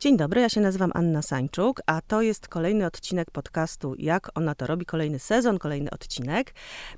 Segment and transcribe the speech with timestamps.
[0.00, 4.54] Dzień dobry, ja się nazywam Anna Sańczuk, a to jest kolejny odcinek podcastu Jak ona
[4.54, 6.54] to robi, kolejny sezon, kolejny odcinek.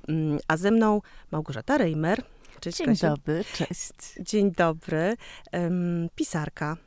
[0.07, 2.23] Mm, a ze mną Małgorzata Reimer.
[2.59, 3.91] Cześć, Dzień dobry, cześć.
[4.19, 5.15] Dzień dobry.
[6.15, 6.77] Pisarka,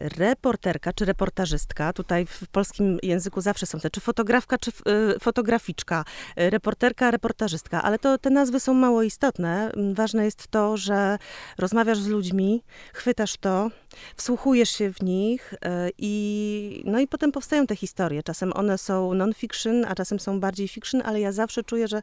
[0.00, 1.92] reporterka czy reportażystka.
[1.92, 6.04] Tutaj w polskim języku zawsze są te, czy fotografka, czy y, fotograficzka,
[6.40, 9.72] y, reporterka, reportażystka, ale to te nazwy są mało istotne.
[9.72, 11.18] Mm, ważne jest to, że
[11.58, 13.70] rozmawiasz z ludźmi, chwytasz to,
[14.16, 15.58] wsłuchujesz się w nich y,
[15.98, 18.22] i no i potem powstają te historie.
[18.22, 22.02] Czasem one są non-fiction, a czasem są bardziej fiction, ale ja zawsze czuję, że,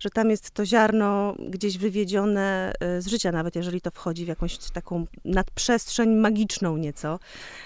[0.00, 4.58] że tam jest to ziarno gdzieś wywiedzione z życia, nawet jeżeli to wchodzi w jakąś
[4.58, 7.18] taką nadprzestrzeń magiczną nieco.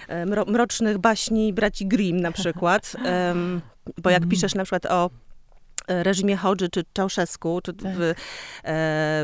[0.09, 2.97] E, mrocznych baśni braci Grimm na przykład.
[3.99, 4.31] bo jak mhm.
[4.31, 5.11] piszesz na przykład o
[5.89, 7.93] e, reżimie Hodży czy Czałszewsku, czy tak.
[7.95, 8.15] w, e,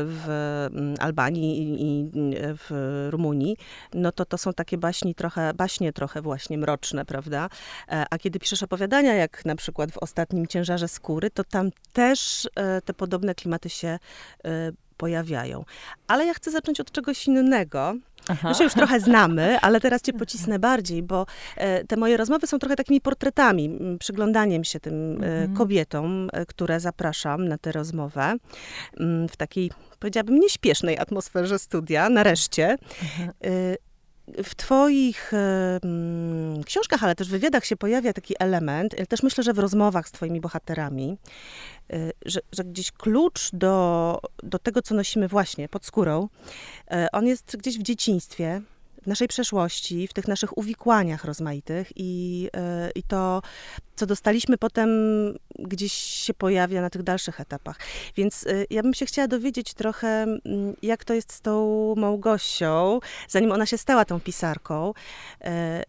[0.05, 0.25] w
[0.73, 3.57] mm, Albanii i, w Rumunii,
[3.93, 7.49] no to to są takie baśni trochę, baśnie trochę właśnie mroczne, prawda?
[7.87, 12.49] A kiedy piszesz opowiadania, jak na przykład w ostatnim Ciężarze Skóry, to tam też
[12.85, 13.99] te podobne klimaty się
[14.97, 15.65] pojawiają.
[16.07, 17.95] Ale ja chcę zacząć od czegoś innego.
[18.29, 18.49] Aha.
[18.49, 22.47] My się już trochę znamy, ale teraz cię pocisnę bardziej, bo e, te moje rozmowy
[22.47, 25.53] są trochę takimi portretami, przyglądaniem się tym e, mhm.
[25.53, 28.33] kobietom, e, które zapraszam na tę rozmowę
[29.29, 32.77] w takiej, powiedziałabym, nieśpiesznej atmosferze studia, nareszcie.
[34.43, 35.31] W Twoich
[36.65, 40.11] książkach, ale też w wywiadach się pojawia taki element, też myślę, że w rozmowach z
[40.11, 41.17] Twoimi bohaterami,
[41.93, 46.29] y, że, że, gdzieś klucz do, do tego, co nosimy właśnie pod skórą,
[46.91, 48.61] y, on jest gdzieś w dzieciństwie,
[49.03, 53.41] w naszej przeszłości, w tych naszych uwikłaniach rozmaitych i, e, i to,
[53.95, 54.89] co dostaliśmy potem
[55.59, 57.79] gdzieś się pojawia na tych dalszych etapach.
[58.15, 60.25] Więc e, ja bym się chciała dowiedzieć trochę,
[60.81, 64.93] jak to jest z tą Małgosią, zanim ona się stała tą pisarką,
[65.41, 65.83] e,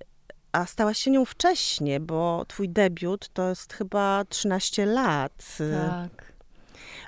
[0.52, 5.58] a stałaś się nią wcześniej, bo twój debiut to jest chyba 13 lat.
[5.90, 6.27] Tak.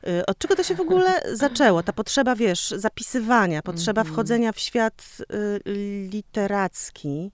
[0.08, 1.82] Y, od czego to się w ogóle zaczęło?
[1.82, 4.14] Ta potrzeba, wiesz, zapisywania, potrzeba mhm.
[4.14, 5.60] wchodzenia w świat y,
[6.10, 7.32] literacki.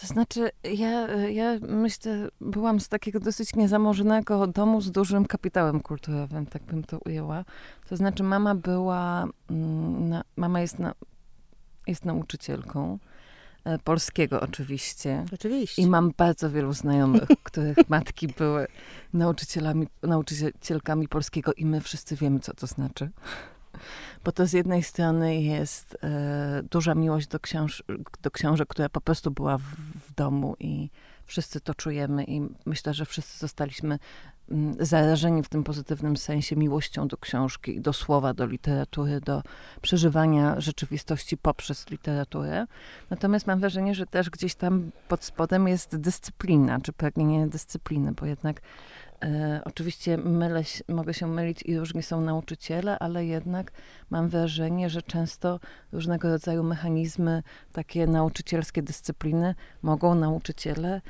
[0.00, 6.46] To znaczy, ja, ja myślę, byłam z takiego dosyć niezamożonego domu z dużym kapitałem kulturowym,
[6.46, 7.44] tak bym to ujęła.
[7.88, 10.94] To znaczy, mama była, mm, mama jest, na,
[11.86, 12.98] jest nauczycielką.
[13.64, 15.24] E, polskiego oczywiście.
[15.34, 15.82] Oczywiście.
[15.82, 18.66] I mam bardzo wielu znajomych, których matki były
[19.12, 23.10] nauczycielami, nauczycielkami polskiego i my wszyscy wiemy, co to znaczy.
[24.24, 27.82] Bo to z jednej strony jest e, duża miłość do, książ
[28.22, 29.64] do książek, która po prostu była w,
[30.08, 30.90] w domu i
[31.26, 33.98] wszyscy to czujemy i myślę, że wszyscy zostaliśmy
[34.80, 39.42] zarażeni w tym pozytywnym sensie miłością do książki, do słowa, do literatury, do
[39.82, 42.66] przeżywania rzeczywistości poprzez literaturę.
[43.10, 48.26] Natomiast mam wrażenie, że też gdzieś tam pod spodem jest dyscyplina, czy pragnienie dyscypliny, bo
[48.26, 48.60] jednak
[49.22, 53.72] e, oczywiście mylę, mogę się mylić i różni są nauczyciele, ale jednak
[54.10, 55.60] mam wrażenie, że często
[55.92, 57.42] różnego rodzaju mechanizmy,
[57.72, 61.02] takie nauczycielskie dyscypliny mogą nauczyciele mm,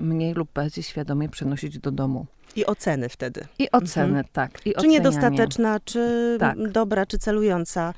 [0.00, 2.26] mniej lub bardziej świadomie przenosić do domu.
[2.56, 3.46] I oceny wtedy.
[3.58, 4.24] I oceny, mhm.
[4.32, 4.60] tak.
[4.66, 4.98] I czy ocenianie.
[4.98, 6.72] niedostateczna, czy tak.
[6.72, 7.94] dobra, czy celująca.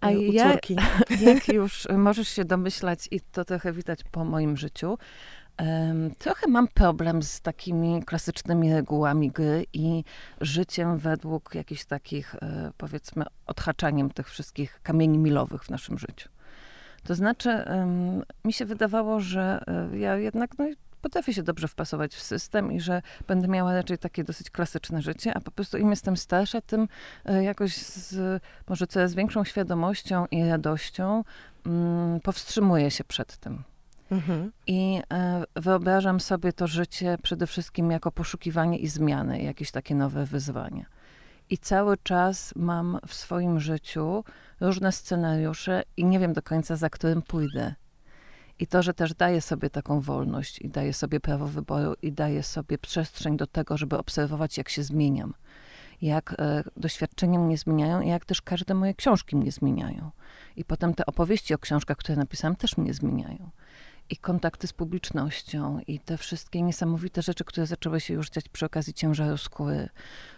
[0.00, 0.76] A u ja, córki.
[1.26, 4.98] jak już możesz się domyślać, i to trochę widać po moim życiu,
[6.18, 10.04] trochę mam problem z takimi klasycznymi regułami gry i
[10.40, 16.28] życiem według jakichś takich, e, powiedzmy, odhaczaniem tych wszystkich kamieni milowych w naszym życiu.
[17.04, 17.64] To znaczy,
[18.44, 20.64] mi się wydawało, że e, ja jednak no,
[21.02, 25.34] potrafię się dobrze wpasować w system i że będę miała raczej takie dosyć klasyczne życie,
[25.34, 26.88] a po prostu im jestem starsza, tym
[27.24, 31.24] e, jakoś z może coraz większą świadomością i radością
[31.66, 33.62] mm, powstrzymuję się przed tym.
[34.10, 34.52] Mhm.
[34.66, 40.24] I e, wyobrażam sobie to życie przede wszystkim jako poszukiwanie i zmiany, jakieś takie nowe
[40.26, 40.86] wyzwania.
[41.50, 44.24] I cały czas mam w swoim życiu
[44.60, 47.74] różne scenariusze i nie wiem do końca, za którym pójdę.
[48.58, 52.42] I to, że też daje sobie taką wolność i daje sobie prawo wyboru i daje
[52.42, 55.34] sobie przestrzeń do tego, żeby obserwować, jak się zmieniam,
[56.02, 60.10] jak e, doświadczenia mnie zmieniają i jak też każde moje książki mnie zmieniają.
[60.56, 63.50] I potem te opowieści o książkach, które napisałam, też mnie zmieniają.
[64.10, 68.66] I kontakty z publicznością, i te wszystkie niesamowite rzeczy, które zaczęły się już dziać przy
[68.66, 69.88] okazji ciężaru skóry,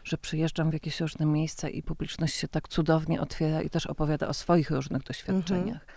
[0.05, 4.29] że przyjeżdżam w jakieś różne miejsca i publiczność się tak cudownie otwiera i też opowiada
[4.29, 5.83] o swoich różnych doświadczeniach.
[5.83, 5.97] Mhm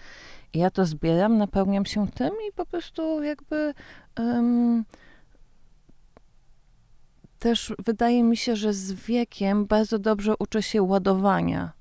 [0.53, 3.73] ja to zbieram, napełniam się tym i po prostu jakby
[4.19, 4.85] um,
[7.39, 11.71] też wydaje mi się, że z wiekiem bardzo dobrze uczę się ładowania.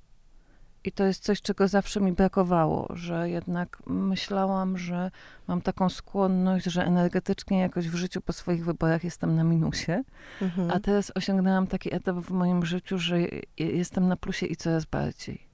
[0.88, 5.11] I to jest coś, czego zawsze mi brakowało, że jednak myślałam, że
[5.49, 10.02] mam taką skłonność, że energetycznie jakoś w życiu po swoich wyborach jestem na minusie.
[10.43, 10.70] Mhm.
[10.70, 13.19] A teraz osiągnęłam taki etap w moim życiu, że
[13.58, 15.46] jestem na plusie i coraz bardziej.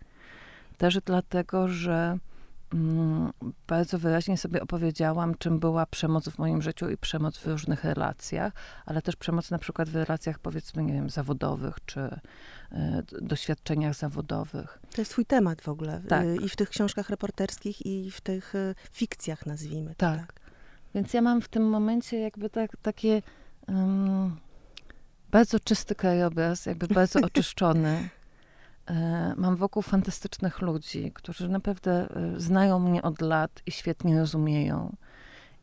[0.79, 2.19] Też dlatego, że
[3.67, 8.53] bardzo wyraźnie sobie opowiedziałam, czym była przemoc w moim życiu i przemoc w różnych relacjach,
[8.87, 12.77] ale też przemoc na przykład w relacjach, powiedzmy, nie wiem, zawodowych czy y,
[13.21, 14.79] doświadczeniach zawodowych.
[14.95, 16.03] To jest twój temat w ogóle.
[16.09, 16.27] Tak.
[16.43, 19.95] I w tych książkach reporterskich, i w tych y, fikcjach, nazwijmy.
[19.95, 20.19] Tak.
[20.19, 20.41] tak.
[20.95, 23.23] Więc ja mam w tym momencie jakby tak, takie
[23.69, 24.37] um,
[25.31, 28.09] bardzo czysty krajobraz, jakby bardzo oczyszczony.
[28.91, 34.97] E, mam wokół fantastycznych ludzi, którzy naprawdę e, znają mnie od lat i świetnie rozumieją.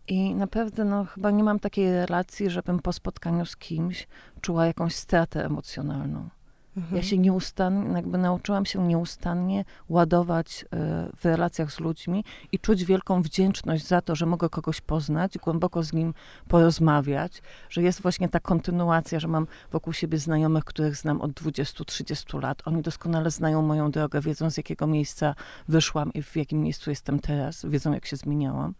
[0.08, 4.08] I naprawdę, no, chyba nie mam takiej relacji, żebym po spotkaniu z kimś
[4.42, 6.30] czuła jakąś stratę emocjonalną.
[6.78, 6.98] Mhm.
[6.98, 10.68] Ja się nieustannie, jakby nauczyłam się nieustannie ładować e,
[11.16, 15.84] w relacjach z ludźmi i czuć wielką wdzięczność za to, że mogę kogoś poznać, głęboko
[15.84, 16.14] z nim
[16.48, 22.42] porozmawiać, że jest właśnie ta kontynuacja, że mam wokół siebie znajomych, których znam od 20-30
[22.42, 22.62] lat.
[22.66, 25.36] Oni doskonale znają moją drogę, wiedzą z jakiego miejsca
[25.68, 28.74] wyszłam i w jakim miejscu jestem teraz, wiedzą jak się zmieniałam.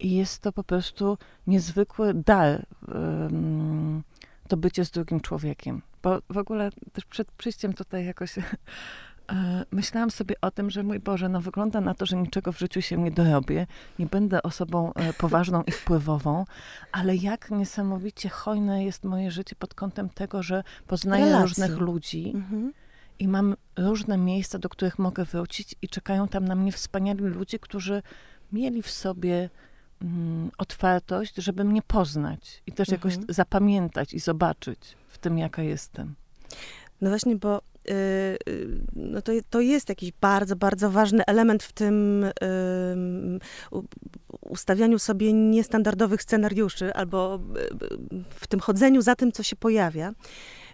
[0.00, 2.66] I jest to po prostu niezwykły dar.
[4.48, 5.82] To bycie z drugim człowiekiem.
[6.02, 8.42] Bo w ogóle też przed przyjściem tutaj jakoś e,
[9.70, 12.82] myślałam sobie o tym, że mój Boże, no wygląda na to, że niczego w życiu
[12.82, 13.66] się nie dorobię,
[13.98, 16.44] nie będę osobą e, poważną i wpływową,
[16.92, 21.48] ale jak niesamowicie hojne jest moje życie pod kątem tego, że poznaję Relacji.
[21.48, 22.32] różnych ludzi.
[22.34, 22.72] Mhm.
[23.18, 27.58] I mam różne miejsca, do których mogę wrócić, i czekają tam na mnie wspaniali ludzie,
[27.58, 28.02] którzy
[28.52, 29.50] mieli w sobie
[30.02, 33.34] mm, otwartość, żeby mnie poznać i też jakoś mhm.
[33.34, 36.14] zapamiętać i zobaczyć w tym, jaka jestem.
[37.00, 37.92] No właśnie, bo y,
[38.48, 42.26] y, no to, to jest jakiś bardzo, bardzo ważny element w tym
[44.40, 47.40] ustawianiu sobie niestandardowych scenariuszy albo
[47.82, 50.12] y, w tym chodzeniu za tym, co się pojawia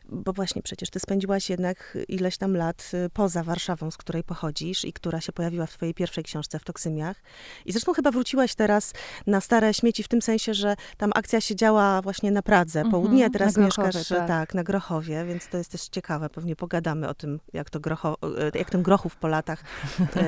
[0.09, 4.85] bo właśnie przecież ty spędziłaś jednak ileś tam lat y, poza Warszawą, z której pochodzisz
[4.85, 7.23] i która się pojawiła w twojej pierwszej książce w Toksymiach.
[7.67, 8.93] I zresztą chyba wróciłaś teraz
[9.27, 12.89] na stare śmieci w tym sensie, że tam akcja się działa właśnie na Pradze, mm
[12.89, 14.29] -hmm, południe, a teraz mieszkasz tak.
[14.29, 14.55] tak.
[14.55, 16.31] na Grochowie, więc to jest też ciekawe.
[16.31, 18.17] Pewnie pogadamy o tym, jak, to grocho,
[18.55, 19.63] y, jak ten Grochów po latach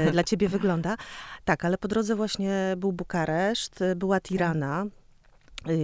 [0.09, 0.97] y, dla ciebie wygląda.
[1.45, 5.00] Tak, ale po drodze właśnie był Bukareszt, była Tirana, Y,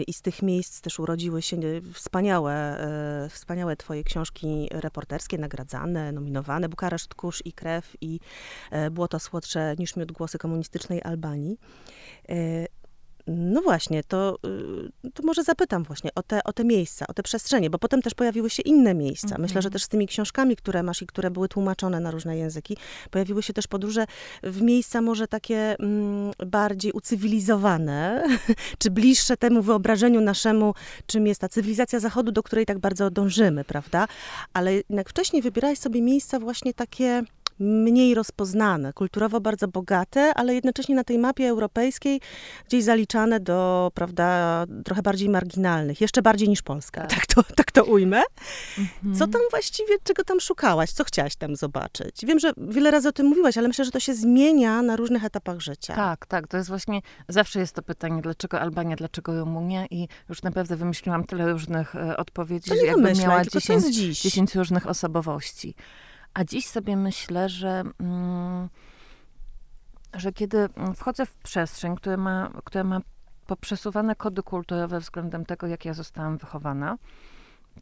[0.07, 1.57] I z tych miejsc też urodziły się
[1.93, 2.85] wspaniałe,
[3.27, 6.69] y, wspaniałe twoje książki reporterskie, nagradzane, nominowane.
[6.69, 8.21] Bukareszt, Kurz i Krew i
[8.87, 11.59] y, Było to słodsze niż miód głosy komunistycznej Albanii.
[13.27, 14.39] No właśnie, to,
[15.05, 18.03] y, to może zapytam właśnie o te, o te miejsca, o te przestrzenie, bo potem
[18.03, 19.27] też pojawiły się inne miejsca.
[19.27, 19.43] Mhm.
[19.43, 22.77] Myślę, że też z tymi książkami, które masz i które były tłumaczone na różne języki,
[23.11, 24.07] pojawiły się też podróże
[24.43, 28.27] w miejsca może takie mm, bardziej ucywilizowane,
[28.79, 30.75] czy bliższe temu wyobrażeniu naszemu,
[31.07, 34.09] czym jest ta cywilizacja Zachodu, do której tak bardzo dążymy, prawda?
[34.53, 37.23] Ale jednak wcześniej wybierałeś sobie miejsca właśnie takie
[37.59, 42.21] mniej rozpoznane, kulturowo bardzo bogate, ale jednocześnie na tej mapie europejskiej
[42.69, 47.73] gdzieś zaliczane do, prawda, trochę bardziej marginalnych, jeszcze bardziej niż Polska, tak, tak to, tak
[47.73, 48.23] to ujmę.
[48.79, 49.15] Mhm.
[49.15, 50.93] Co tam właściwie, czego tam szukałaś?
[50.93, 52.27] Co chciałaś tam zobaczyć?
[52.27, 55.25] Wiem, że wiele razy o tym mówiłaś, ale myślę, że to się zmienia na różnych
[55.25, 55.95] etapach życia.
[55.95, 60.43] Tak, tak, to jest właśnie, zawsze jest to pytanie, dlaczego Albania, dlaczego Rumunia i już
[60.43, 65.75] naprawdę wymyśliłam tyle różnych e, odpowiedzi, że jakbym miała 10, 10 różnych osobowości.
[66.37, 68.69] A dziś sobie myślę, że, mm,
[70.15, 73.01] że kiedy wchodzę w przestrzeń, która ma, która ma
[73.47, 76.99] poprzesuwane kody kulturowe względem tego, jak ja zostałam wychowana,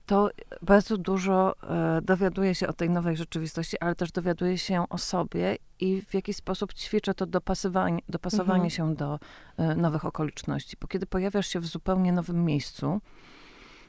[0.07, 0.31] to
[0.63, 5.57] bardzo dużo e, dowiaduję się o tej nowej rzeczywistości, ale też dowiaduję się o sobie
[5.81, 8.71] i w jaki sposób ćwiczę to dopasowanie, dopasowanie mhm.
[8.71, 9.19] się do
[9.57, 10.77] e, nowych okoliczności.
[10.81, 13.01] Bo kiedy pojawiasz się w zupełnie nowym miejscu,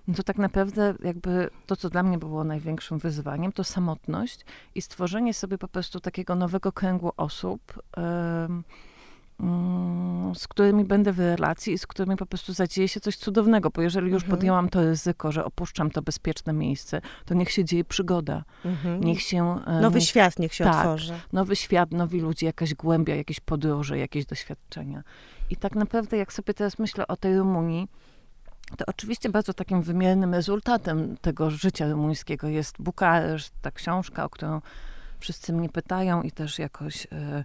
[0.07, 4.45] no to tak naprawdę jakby to, co dla mnie było największym wyzwaniem, to samotność
[4.75, 7.61] i stworzenie sobie po prostu takiego nowego kręgu osób,
[7.97, 8.63] mm,
[10.35, 13.81] z którymi będę w relacji i z którymi po prostu zadzieje się coś cudownego, bo
[13.81, 14.37] jeżeli już mhm.
[14.37, 18.43] podjęłam to ryzyko, że opuszczam to bezpieczne miejsce, to niech się dzieje przygoda.
[18.65, 19.03] Mhm.
[19.03, 19.59] Niech się...
[19.81, 21.13] Nowy niech, świat niech się tak, otworzy.
[21.33, 25.03] Nowy świat, nowi ludzie, jakaś głębia, jakieś podróże, jakieś doświadczenia.
[25.49, 27.87] I tak naprawdę, jak sobie teraz myślę o tej Rumunii,
[28.77, 34.61] to oczywiście bardzo takim wymiernym rezultatem tego życia rumuńskiego jest Bukareszt, ta książka, o którą
[35.19, 37.43] wszyscy mnie pytają i też jakoś y,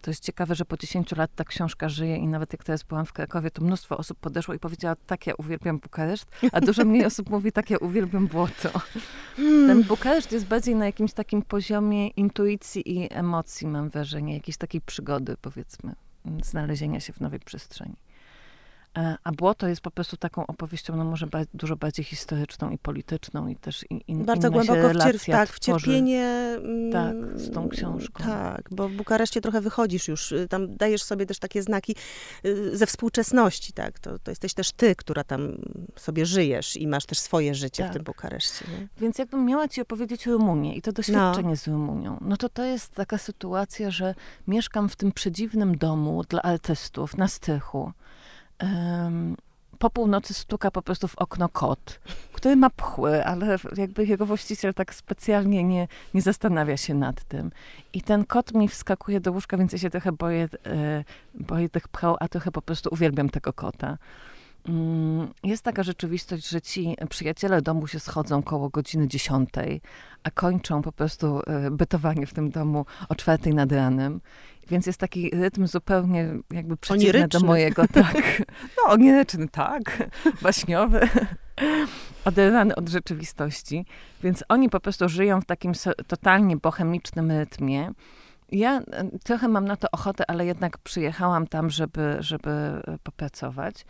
[0.00, 3.06] to jest ciekawe, że po 10 lat ta książka żyje i nawet jak teraz byłam
[3.06, 7.04] w Krakowie, to mnóstwo osób podeszło i powiedziała, tak ja uwielbiam Bukareszt, a dużo mniej
[7.04, 8.80] osób mówi, tak ja uwielbiam błoto.
[9.36, 9.68] Hmm.
[9.68, 14.80] Ten Bukareszt jest bardziej na jakimś takim poziomie intuicji i emocji, mam wrażenie, jakiejś takiej
[14.80, 15.94] przygody, powiedzmy,
[16.42, 17.96] znalezienia się w nowej przestrzeni.
[18.98, 22.78] E, a Błoto jest po prostu taką opowieścią, no może ba dużo bardziej historyczną i
[22.78, 26.24] polityczną i też in, in, Bardzo głęboko w, cier tak, w cierpienie.
[26.64, 28.24] Mm, tak, z tą książką.
[28.24, 31.96] Tak, bo w Bukareszcie trochę wychodzisz już, y, tam dajesz sobie też takie znaki
[32.44, 35.56] y, ze współczesności, tak, to, to jesteś też ty, która tam
[35.96, 37.92] sobie żyjesz i masz też swoje życie tak.
[37.92, 38.64] w tym Bukareszcie.
[38.70, 38.88] Nie?
[38.96, 41.56] Więc jakbym miała ci opowiedzieć o Rumunii i to doświadczenie no.
[41.56, 44.14] z Rumunią, no to to jest taka sytuacja, że
[44.46, 47.92] mieszkam w tym przedziwnym domu dla artystów na Stychu
[48.62, 49.36] um,
[49.80, 52.00] po północy stuka po prostu w okno kot,
[52.32, 57.50] który ma pchły, ale jakby jego właściciel tak specjalnie nie, nie zastanawia się nad tym.
[57.92, 61.88] I ten kot mi wskakuje do łóżka, więc ja się trochę boję, e, boję tych
[61.88, 63.98] pchał, a trochę po prostu uwielbiam tego kota.
[64.68, 69.80] Mm, jest taka rzeczywistość, że ci przyjaciele domu się schodzą koło godziny dziesiątej,
[70.22, 74.20] a kończą po prostu e, bytowanie w tym domu o czwartej nad ranem.
[74.68, 77.40] Więc jest taki rytm zupełnie jakby przeciwny oniryczny.
[77.40, 77.82] do mojego.
[77.92, 78.42] Tak.
[78.76, 80.08] No, oniryczny, tak.
[80.42, 81.08] Baśniowy.
[82.24, 83.86] Oderwany od rzeczywistości.
[84.22, 85.72] Więc oni po prostu żyją w takim
[86.06, 87.90] totalnie bohemicznym rytmie.
[88.52, 93.84] Ja e, trochę mam na to ochotę, ale jednak przyjechałam tam, żeby, żeby e, popracować.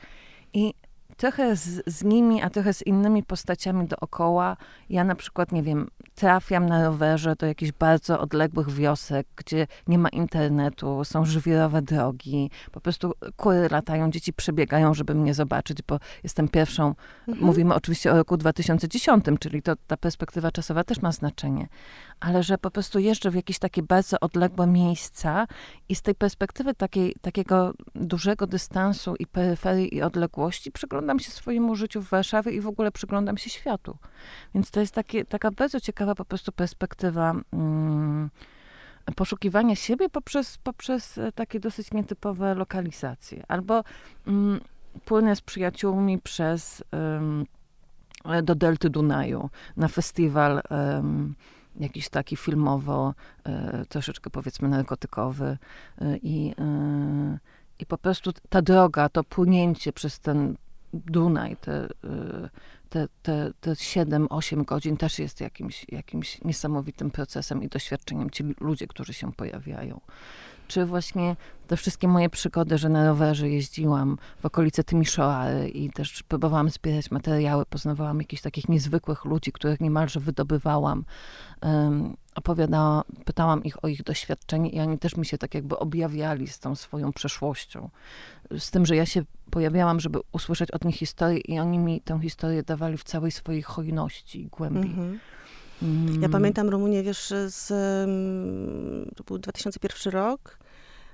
[0.54, 0.74] I
[1.20, 4.56] trochę z, z, nimi, a trochę z innymi postaciami dookoła.
[4.90, 9.98] Ja na przykład, nie wiem, trafiam na rowerze do jakichś bardzo odległych wiosek, gdzie nie
[9.98, 15.98] ma internetu, są żwirowe drogi, po prostu kury latają, dzieci przebiegają, żeby mnie zobaczyć, bo
[16.22, 16.94] jestem pierwszą,
[17.28, 17.46] mhm.
[17.46, 21.68] mówimy oczywiście o roku 2010, czyli to ta perspektywa czasowa też ma znaczenie,
[22.20, 25.46] ale że po prostu jeżdżę w jakieś takie bardzo odległe miejsca
[25.88, 31.76] i z tej perspektywy takiej, takiego dużego dystansu i peryferii i odległości przyglądam się swojemu
[31.76, 33.96] życiu w Warszawie i w ogóle przyglądam się światu.
[34.54, 38.30] Więc to jest takie, taka bardzo ciekawa po prostu perspektywa mm,
[39.16, 43.44] poszukiwania siebie poprzez, poprzez e, takie dosyć nietypowe lokalizacje.
[43.48, 43.84] Albo
[44.26, 44.60] mm,
[45.04, 46.84] płynę z przyjaciółmi przez
[48.42, 50.62] do delty Dunaju na festiwal
[51.76, 55.58] jakiś taki filmowo, e, troszeczkę powiedzmy narkotykowy
[56.00, 57.38] e, i, e,
[57.78, 60.56] i po prostu ta droga, to płynięcie przez ten
[60.92, 61.88] Dunaj, te,
[62.88, 68.30] te, te, te 7-8 godzin też jest jakimś, jakimś niesamowitym procesem i doświadczeniem.
[68.30, 70.00] Ci ludzie, którzy się pojawiają
[70.70, 71.36] czy właśnie
[71.66, 77.10] te wszystkie moje przygody, że na rowerze jeździłam w okolice Tymiszoary i też próbowałam zbierać
[77.10, 81.04] materiały, poznawałam jakichś takich niezwykłych ludzi, których niemalże wydobywałam.
[81.62, 86.48] Um, opowiadałam, pytałam ich o ich doświadczenie i oni też mi się tak jakby objawiali
[86.48, 87.90] z tą swoją przeszłością.
[88.58, 92.18] Z tym, że ja się pojawiałam, żeby usłyszeć od nich historię i oni mi tę
[92.22, 94.88] historię dawali w całej swojej hojności i głębi.
[94.88, 95.18] Mm -hmm.
[96.20, 97.68] Ja pamiętam Rumunię, wiesz, z,
[99.16, 100.59] to był 2001 rok,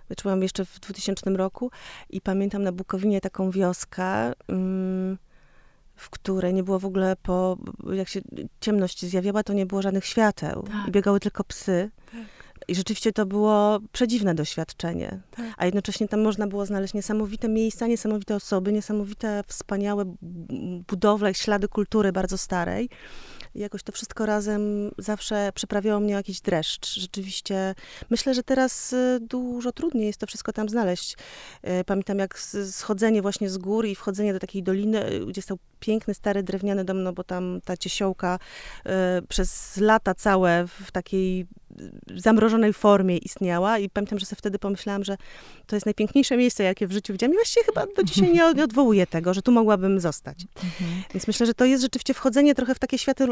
[0.08, 1.70] Wyczułam jeszcze w 2000 roku
[2.10, 4.32] i pamiętam na Bukowinie taką wioskę,
[5.96, 7.56] w której nie było w ogóle po,
[7.92, 8.20] jak się
[8.60, 10.62] ciemność zjawiała, to nie było żadnych świateł.
[10.62, 10.88] Tak.
[10.88, 11.90] I biegały tylko psy.
[12.12, 12.35] Tak.
[12.68, 15.20] I rzeczywiście to było przedziwne doświadczenie.
[15.30, 15.54] Tak.
[15.56, 20.04] A jednocześnie tam można było znaleźć niesamowite miejsca, niesamowite osoby, niesamowite, wspaniałe
[20.88, 22.88] budowle, ślady kultury bardzo starej.
[23.56, 26.94] I jakoś to wszystko razem zawsze przyprawiało mnie jakiś dreszcz.
[26.94, 27.74] Rzeczywiście
[28.10, 31.16] myślę, że teraz y, dużo trudniej jest to wszystko tam znaleźć.
[31.80, 32.38] Y, pamiętam jak
[32.70, 36.84] schodzenie właśnie z gór i wchodzenie do takiej doliny, y, gdzie stał piękny, stary, drewniany
[36.84, 38.38] dom, no bo tam ta ciesiołka
[39.28, 41.46] przez lata całe w takiej
[42.16, 45.16] zamrożonej formie istniała i pamiętam, że sobie wtedy pomyślałam, że
[45.66, 48.64] to jest najpiękniejsze miejsce, jakie w życiu widziałam i właściwie chyba do dzisiaj nie, nie
[48.64, 50.46] odwołuję tego, że tu mogłabym zostać.
[50.64, 51.02] Mhm.
[51.14, 53.26] Więc myślę, że to jest rzeczywiście wchodzenie trochę w takie światy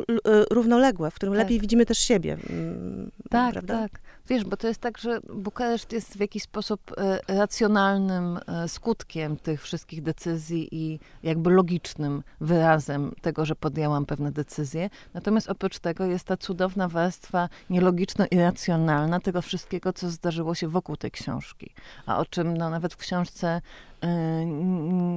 [0.50, 1.42] równoległe, w którym tak.
[1.42, 2.38] lepiej widzimy też siebie.
[2.50, 3.78] Mm, tak, prawda?
[3.78, 4.00] tak.
[4.28, 9.36] Wiesz, bo to jest tak, że Bukareszt jest w jakiś sposób e, racjonalnym e, skutkiem
[9.36, 14.90] tych wszystkich decyzji i jakby logicznym wyrazem tego, że podjęłam pewne decyzje.
[15.14, 21.10] Natomiast oprócz tego jest ta cudowna warstwa nielogiczno-irracjonalna tego wszystkiego, co zdarzyło się wokół tej
[21.10, 21.70] książki.
[22.06, 23.60] A o czym no, nawet w książce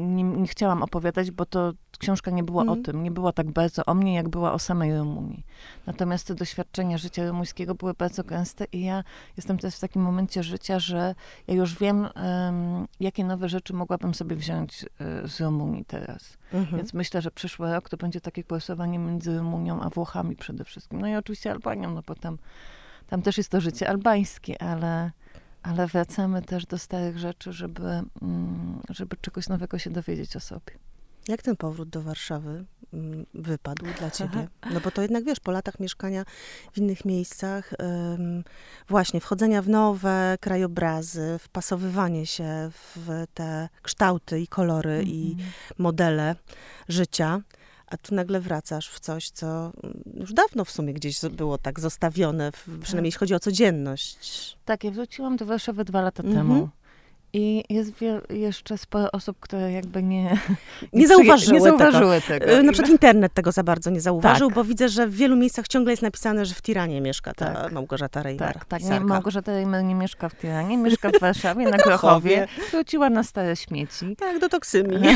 [0.07, 2.69] nie, nie chciałam opowiadać, bo to książka nie była mm.
[2.69, 2.85] o mhm.
[2.85, 5.45] tym, nie była tak bardzo o mnie, jak była o samej Rumunii.
[5.85, 9.03] Natomiast te doświadczenia życia rumuńskiego były bardzo gęste i ja
[9.37, 11.15] jestem też w takim momencie życia, że
[11.47, 16.37] ja już wiem, um, jakie nowe rzeczy mogłabym sobie wziąć uh, z Rumunii teraz.
[16.53, 16.77] Mm-hmm.
[16.77, 21.01] Więc myślę, że przyszły rok to będzie takie głosowanie między Rumunią a Włochami przede wszystkim.
[21.01, 22.37] No i oczywiście Albanią, no bo tam,
[23.07, 25.11] tam też jest to życie albańskie, ale
[25.67, 27.87] ale wracamy też do starych rzeczy, żeby,
[28.21, 30.71] mm, żeby czegoś nowego się dowiedzieć o sobie.
[31.27, 34.47] Jak ten powrót do Warszawy mm, wypadł dla ciebie?
[34.73, 36.25] No bo to jednak, wiesz, po latach mieszkania
[36.73, 37.73] w innych miejscach,
[38.89, 45.09] właśnie wchodzenia w nowe krajobrazy, wpasowywanie się w te kształty i kolory mm -hmm.
[45.09, 45.49] i mhm.
[45.77, 46.35] modele
[46.89, 47.41] życia,
[47.87, 49.47] a tu nagle wracasz w coś, co
[49.83, 53.05] mm, już dawno w sumie gdzieś było tak zostawione, przynajmniej tak.
[53.05, 54.57] jeśli chodzi o codzienność.
[54.65, 56.37] Tak, ja wróciłam do Warszawy dwa lata mm -hmm.
[56.37, 56.69] temu.
[57.33, 57.91] I jest
[58.29, 60.37] jeszcze sporo osób, które jakby nie,
[60.93, 62.45] nie, zauważyły, nie zauważyły tego.
[62.45, 62.63] tego.
[62.63, 64.55] Na przykład internet tego za bardzo nie zauważył, tak.
[64.55, 67.71] bo widzę, że w wielu miejscach ciągle jest napisane, że w Tiranie mieszka ta tak.
[67.71, 68.53] Małgorzata Reimer.
[68.53, 68.83] Tak, tak.
[68.83, 72.47] Nie, Małgorzata Reimer nie mieszka w Tiranie, mieszka w Warszawie, na, na Grochowie.
[72.71, 74.15] Wróciła na stare śmieci.
[74.15, 74.97] Tak, do Toksymi.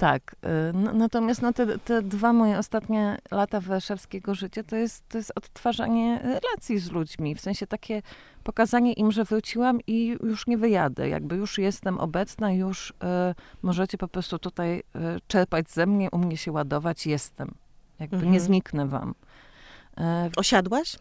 [0.00, 0.36] Tak.
[0.44, 5.32] Y, natomiast no, te, te dwa moje ostatnie lata warszawskiego życia to jest, to jest
[5.34, 7.34] odtwarzanie relacji z ludźmi.
[7.34, 8.02] W sensie takie
[8.44, 11.08] pokazanie im, że wróciłam i już nie wyjadę.
[11.08, 12.94] Jakby już jestem obecna, już y,
[13.62, 14.82] możecie po prostu tutaj y,
[15.28, 17.06] czerpać ze mnie, u mnie się ładować.
[17.06, 17.54] Jestem.
[17.98, 18.32] Jakby mhm.
[18.32, 19.14] nie zniknę wam.
[19.98, 20.02] Y,
[20.36, 20.96] Osiadłaś?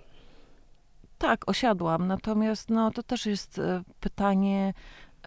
[1.18, 2.08] Tak, osiadłam.
[2.08, 3.62] Natomiast no, to też jest y,
[4.00, 4.74] pytanie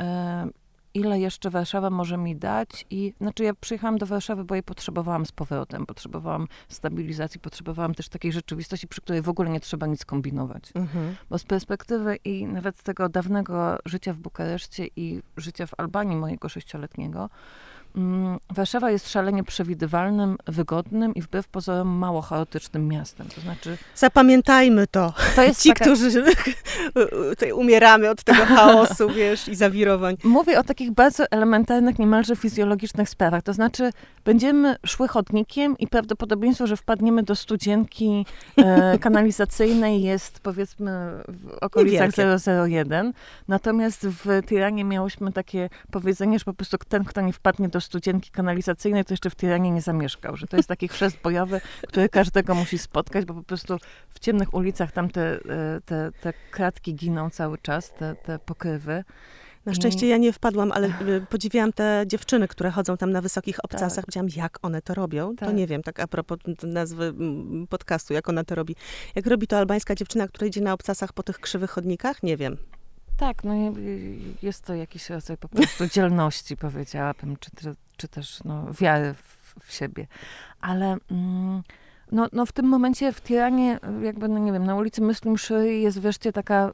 [0.00, 0.61] y,
[0.94, 2.86] ile jeszcze Warszawa może mi dać.
[2.90, 8.08] I znaczy ja przyjechałam do Warszawy, bo jej potrzebowałam z powrotem, potrzebowałam stabilizacji, potrzebowałam też
[8.08, 10.72] takiej rzeczywistości, przy której w ogóle nie trzeba nic kombinować.
[10.74, 11.16] Mhm.
[11.30, 16.48] Bo z perspektywy i nawet tego dawnego życia w Bukareszcie i życia w Albanii mojego
[16.48, 17.30] sześcioletniego,
[18.50, 23.28] Warszawa jest szalenie przewidywalnym, wygodnym i wbrew pozorom mało chaotycznym miastem.
[23.34, 23.78] To znaczy...
[23.94, 25.14] Zapamiętajmy to.
[25.36, 25.84] to jest Ci, taka...
[25.84, 26.24] którzy
[27.30, 30.16] tutaj umieramy od tego chaosu, wiesz, i zawirowań.
[30.24, 33.42] Mówię o takich bardzo elementarnych, niemalże fizjologicznych sprawach.
[33.42, 33.90] To znaczy,
[34.24, 40.90] będziemy szły chodnikiem i prawdopodobieństwo, że wpadniemy do studzienki e, kanalizacyjnej jest powiedzmy
[41.28, 42.10] w okolicach
[42.66, 43.12] 001.
[43.48, 48.30] Natomiast w Tiranie miałyśmy takie powiedzenie, że po prostu ten, kto nie wpadnie do studzienki
[48.30, 52.54] kanalizacyjnej, to jeszcze w Tiranie nie zamieszkał, że to jest taki chrzest bojowy, który każdego
[52.54, 57.30] musi spotkać, bo po prostu w ciemnych ulicach tam te, e, te, te kratki giną
[57.30, 59.04] cały czas, te, te pokrywy.
[59.66, 63.64] Na szczęście ja nie wpadłam, ale e, podziwiałam te dziewczyny, które chodzą tam na wysokich
[63.64, 64.04] obcasach.
[64.04, 64.36] Tak.
[64.36, 65.36] jak one to robią.
[65.36, 65.48] Tak.
[65.48, 67.14] To nie wiem, tak a propos nazwy
[67.68, 68.76] podcastu, jak ona to robi.
[69.14, 72.22] Jak robi to albańska dziewczyna, która idzie na obcasach po tych krzywych chodnikach?
[72.22, 72.56] Nie wiem.
[73.22, 73.54] Tak, no
[74.42, 77.50] jest to jakiś rodzaj po prostu dzielności, powiedziałabym, czy,
[77.96, 80.06] czy też no, wiary w, w siebie.
[80.60, 81.62] Ale mm,
[82.12, 86.00] no, no w tym momencie w Tiranie, jakby, no nie wiem, na ulicy Muslim jest
[86.00, 86.72] wreszcie taka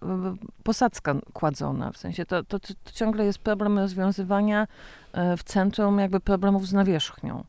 [0.63, 1.93] posadzka kładzona.
[1.93, 4.67] W sensie to, to, to ciągle jest problem rozwiązywania
[5.13, 7.45] e, w centrum jakby problemów z nawierzchnią.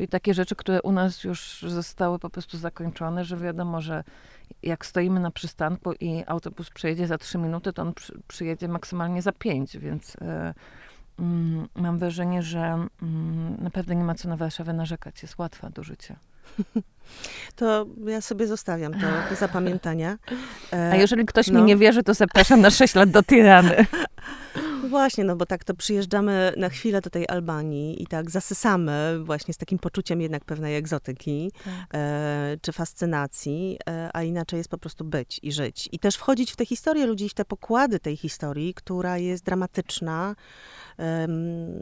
[0.00, 4.04] Czyli takie rzeczy, które u nas już zostały po prostu zakończone, że wiadomo, że
[4.62, 9.22] jak stoimy na przystanku i autobus przejedzie za 3 minuty, to on przy, przyjedzie maksymalnie
[9.22, 11.22] za 5, więc y, y,
[11.74, 15.22] mam wrażenie, że y, naprawdę nie ma co na Warszawę narzekać.
[15.22, 16.16] Jest łatwa do życia.
[17.56, 20.18] To ja sobie zostawiam to do zapamiętania.
[20.92, 21.60] A jeżeli ktoś no.
[21.60, 23.86] mi nie wierzy, to zapraszam na 6 lat do Tirany.
[24.90, 29.54] Właśnie, no bo tak to przyjeżdżamy na chwilę do tej Albanii i tak zasysamy właśnie
[29.54, 31.74] z takim poczuciem jednak pewnej egzotyki tak.
[31.94, 35.88] e, czy fascynacji, e, a inaczej jest po prostu być i żyć.
[35.92, 40.34] I też wchodzić w te historie ludzi, w te pokłady tej historii, która jest dramatyczna,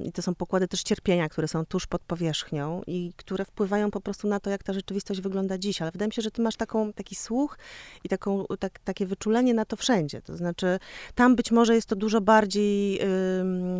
[0.04, 4.00] i to są pokłady też cierpienia, które są tuż pod powierzchnią i które wpływają po
[4.00, 5.82] prostu na to, jak ta rzeczywistość wygląda dziś.
[5.82, 7.58] Ale wydaje mi się, że ty masz taką, taki słuch
[8.04, 10.22] i taką, tak, takie wyczulenie na to wszędzie.
[10.22, 10.78] To znaczy,
[11.14, 13.00] tam być może jest to dużo bardziej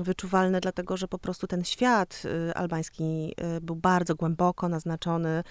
[0.03, 5.43] wyczuwalne, dlatego że po prostu ten świat y, albański y, był bardzo głęboko naznaczony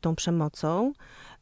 [0.00, 0.92] tą przemocą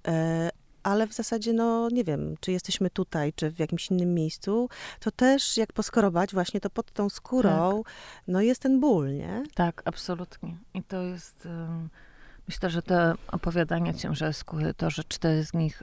[0.08, 0.50] e,
[0.88, 4.68] ale w zasadzie, no nie wiem, czy jesteśmy tutaj, czy w jakimś innym miejscu,
[5.00, 7.94] to też jak poskorobać właśnie to pod tą skórą, tak.
[8.28, 9.42] no jest ten ból, nie?
[9.54, 10.56] Tak, absolutnie.
[10.74, 11.88] I to jest, um,
[12.48, 15.82] myślę, że te opowiadania ciężar skóry, to, że cztery z nich,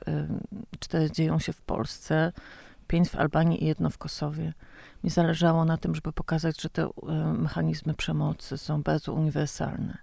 [0.79, 2.31] cztery dzieją się w Polsce,
[2.87, 4.53] pięć w Albanii i jedno w Kosowie.
[5.03, 6.89] Mi zależało na tym, żeby pokazać, że te
[7.37, 9.97] mechanizmy przemocy są bardzo uniwersalne.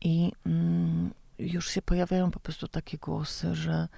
[0.00, 3.88] I mm, już się pojawiają po prostu takie głosy, że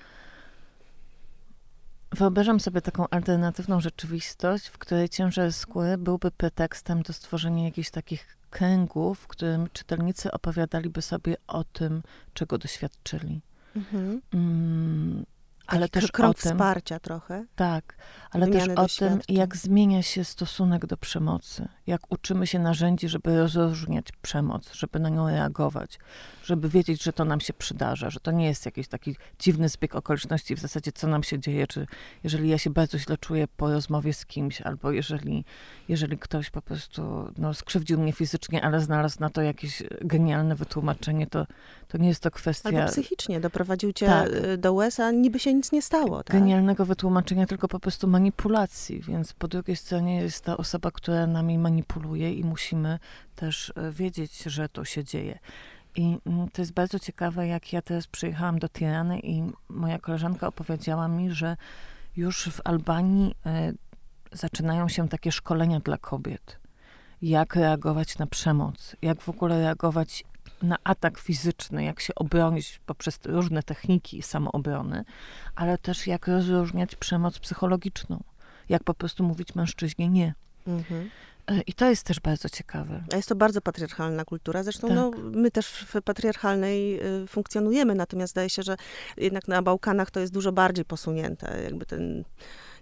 [2.16, 8.36] Wyobrażam sobie taką alternatywną rzeczywistość, w której ciężar skóry byłby pretekstem do stworzenia jakichś takich
[8.50, 12.02] kręgów, w którym czytelnicy opowiadaliby sobie o tym,
[12.34, 13.40] czego doświadczyli.
[13.76, 14.20] Mhm.
[14.34, 15.26] Mm,
[15.66, 17.44] ale też krok o tym, wsparcia trochę.
[17.56, 17.96] Tak,
[18.30, 23.38] ale też o tym, jak zmienia się stosunek do przemocy jak uczymy się narzędzi, żeby
[23.38, 25.98] rozróżniać przemoc, żeby na nią reagować,
[26.44, 29.94] żeby wiedzieć, że to nam się przydarza, że to nie jest jakiś taki dziwny zbieg
[29.94, 31.86] okoliczności, w zasadzie co nam się dzieje, czy
[32.24, 35.44] jeżeli ja się bardzo źle czuję po rozmowie z kimś, albo jeżeli,
[35.88, 41.26] jeżeli ktoś po prostu no, skrzywdził mnie fizycznie, ale znalazł na to jakieś genialne wytłumaczenie,
[41.26, 41.46] to,
[41.88, 42.68] to nie jest to kwestia...
[42.68, 44.28] Albo psychicznie doprowadził cię tak.
[44.28, 46.22] Y, do łez, a niby się nic nie stało.
[46.24, 46.36] Tak?
[46.36, 51.58] Genialnego wytłumaczenia, tylko po prostu manipulacji, więc po drugiej stronie jest ta osoba, która nami
[51.58, 51.75] manipuluje
[52.34, 52.98] i musimy
[53.34, 55.38] też e, wiedzieć, że to się dzieje.
[55.96, 60.46] I mm, to jest bardzo ciekawe, jak ja teraz przyjechałam do Tirany i moja koleżanka
[60.46, 61.56] opowiedziała mi, że
[62.16, 63.72] już w Albanii e,
[64.32, 66.58] zaczynają się takie szkolenia dla kobiet.
[67.22, 70.24] Jak reagować na przemoc, jak w ogóle reagować
[70.62, 75.04] na atak fizyczny, jak się obronić poprzez różne techniki samoobrony,
[75.54, 78.22] ale też jak rozróżniać przemoc psychologiczną.
[78.68, 80.34] Jak po prostu mówić mężczyźnie nie.
[80.66, 81.10] Mhm.
[81.46, 83.04] E, I to jest też bardzo ciekawe.
[83.12, 84.62] A jest to bardzo patriarchalna kultura.
[84.62, 84.96] Zresztą tak.
[84.96, 88.76] no, my też w patriarchalnej y, funkcjonujemy, natomiast zdaje się, że
[89.16, 91.62] jednak na Bałkanach to jest dużo bardziej posunięte.
[91.64, 92.24] Jakby ten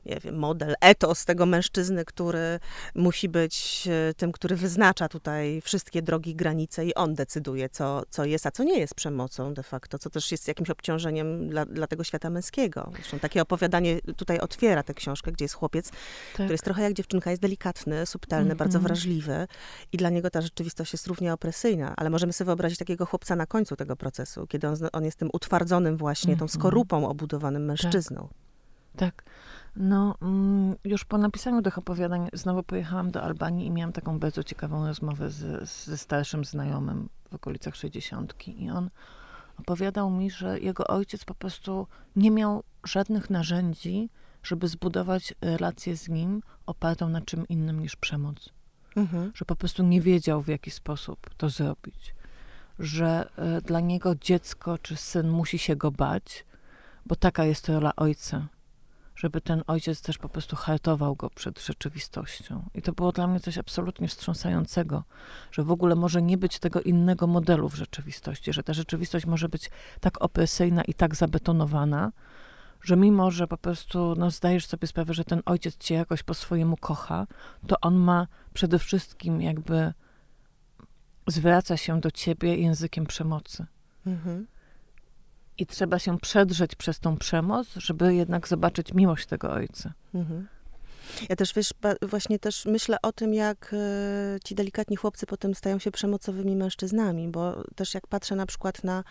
[0.06, 2.60] nie wiem, model, etos tego mężczyzny, który
[2.94, 8.24] musi być e, tym, który wyznacza tutaj wszystkie drogi, granice i on decyduje, co, co
[8.24, 11.86] jest, a co nie jest przemocą de facto, co też jest jakimś obciążeniem dla, dla
[11.86, 12.90] tego świata męskiego.
[12.94, 15.98] Zresztą takie opowiadanie tutaj otwiera tę książkę, gdzie jest chłopiec, tak.
[16.32, 18.58] który jest trochę jak dziewczynka, jest delikatny, subtelny, mm -hmm.
[18.58, 19.46] bardzo wrażliwy
[19.92, 23.46] i dla niego ta rzeczywistość jest równie opresyjna, ale możemy sobie wyobrazić takiego chłopca na
[23.46, 26.40] końcu tego procesu, kiedy on, on jest tym utwardzonym właśnie, mm -hmm.
[26.40, 28.28] tą skorupą obudowanym mężczyzną.
[28.96, 29.14] Tak.
[29.14, 29.24] tak.
[29.76, 34.42] No, mm, już po napisaniu tych opowiadań znowu pojechałam do Albanii i miałam taką bardzo
[34.42, 38.48] ciekawą rozmowę z, ze starszym znajomym w okolicach 60.
[38.48, 38.90] I on
[39.58, 44.10] opowiadał mi, że jego ojciec po prostu nie miał żadnych narzędzi,
[44.42, 48.48] żeby zbudować relację z nim opartą na czym innym niż przemoc.
[48.96, 49.32] Mhm.
[49.34, 52.14] Że po prostu nie wiedział, w jaki sposób to zrobić.
[52.78, 56.44] Że y, dla niego dziecko czy syn musi się go bać,
[57.06, 58.48] bo taka jest rola ojca
[59.16, 62.68] żeby ten ojciec też po prostu hartował go przed rzeczywistością.
[62.74, 65.04] I to było dla mnie coś absolutnie wstrząsającego,
[65.52, 69.48] że w ogóle może nie być tego innego modelu w rzeczywistości, że ta rzeczywistość może
[69.48, 72.12] być tak opresyjna i tak zabetonowana,
[72.82, 76.34] że mimo, że po prostu no, zdajesz sobie sprawę, że ten ojciec cię jakoś po
[76.34, 77.26] swojemu kocha,
[77.66, 79.92] to on ma przede wszystkim jakby
[81.26, 83.66] zwraca się do ciebie językiem przemocy.
[84.06, 84.46] Mhm.
[85.58, 89.92] I trzeba się przedrzeć przez tą przemoc, żeby jednak zobaczyć miłość tego ojca.
[90.14, 90.46] Mhm.
[91.28, 95.78] Ja też, wiesz, właśnie też myślę o tym, jak e, ci delikatni chłopcy potem stają
[95.78, 99.04] się przemocowymi mężczyznami, bo też jak patrzę na przykład na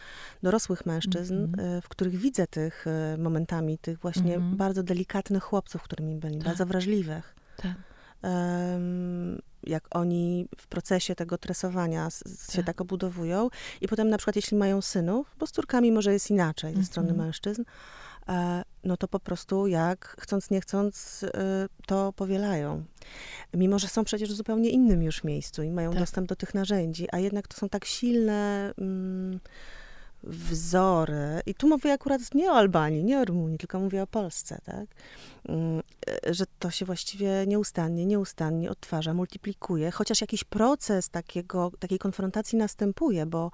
[0.43, 1.82] dorosłych mężczyzn, mm -hmm.
[1.82, 4.56] w których widzę tych e, momentami, tych właśnie mm -hmm.
[4.56, 6.45] bardzo delikatnych chłopców, którymi byli, tak.
[6.47, 7.36] bardzo wrażliwych.
[7.58, 7.73] Tak
[9.67, 12.10] jak oni w procesie tego tresowania
[12.52, 12.65] się tak.
[12.65, 13.49] tak obudowują.
[13.82, 17.10] I potem na przykład jeśli mają synów, bo z córkami może jest inaczej ze strony
[17.10, 17.28] mhm.
[17.28, 17.63] mężczyzn,
[18.28, 21.30] e, no to po prostu jak chcąc, nie chcąc, e,
[21.88, 22.84] to powielają.
[23.54, 25.99] Mimo, że są przecież w zupełnie innym już miejscu i mają tak.
[25.99, 28.73] dostęp do tych narzędzi, a jednak to są tak silne...
[28.78, 29.39] Mm,
[30.23, 34.62] wzory, i tu mówię akurat nie o Albanii, nie o Rumunii, tylko mówię o Polsce,
[34.65, 34.86] tak?
[35.49, 35.82] Mm,
[36.27, 42.58] e, że to się właściwie nieustannie, nieustannie odtwarza, multiplikuje, chociaż jakiś proces takiego, takiej konfrontacji
[42.58, 43.51] następuje, bo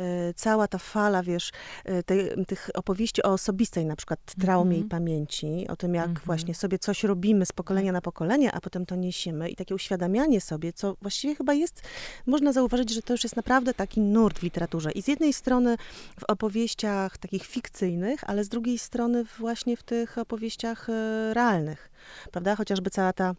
[0.00, 1.52] y, cała ta fala, wiesz,
[1.88, 4.86] y, tej, tych opowieści o osobistej na przykład traumie mm -hmm.
[4.86, 6.26] i pamięci, o tym, jak mm -hmm.
[6.26, 10.40] właśnie sobie coś robimy z pokolenia na pokolenie, a potem to niesiemy i takie uświadamianie
[10.40, 11.82] sobie, co właściwie chyba jest,
[12.26, 14.92] można zauważyć, że to już jest naprawdę taki nurt w literaturze.
[14.92, 15.76] I z jednej strony
[16.20, 20.88] w opowieściach takich fikcyjnych, ale z drugiej strony właśnie w tych opowieściach
[21.32, 21.90] realnych,
[22.32, 22.56] prawda?
[22.56, 23.34] Chociażby cała ta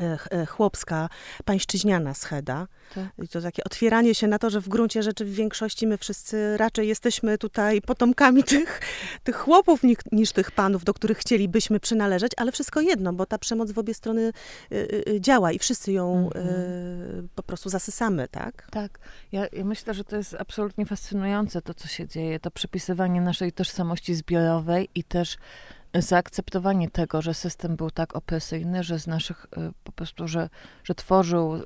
[0.00, 1.08] e, e, chłopska,
[1.44, 2.66] pańszczyźniana scheda.
[2.94, 3.04] Tak.
[3.24, 6.56] I to takie otwieranie się na to, że w gruncie rzeczy w większości my wszyscy
[6.56, 8.80] raczej jesteśmy tutaj potomkami tych,
[9.24, 9.80] tych chłopów
[10.12, 13.94] niż tych panów, do których chcielibyśmy przynależeć, ale wszystko jedno, bo ta przemoc w obie
[13.94, 14.32] strony
[14.72, 16.46] y, działa i wszyscy ją mhm.
[16.46, 18.66] y, po prostu zasysamy, tak?
[18.70, 18.98] Tak.
[19.32, 23.52] Ja, ja myślę, że to jest absolutnie fascynujące to, co się dzieje, to przypisywanie naszej
[23.52, 25.36] tożsamości zbiorowej i też
[25.94, 29.46] zaakceptowanie tego, że system był tak opresyjny, że z naszych
[29.84, 30.48] po prostu, że,
[30.84, 31.60] że tworzył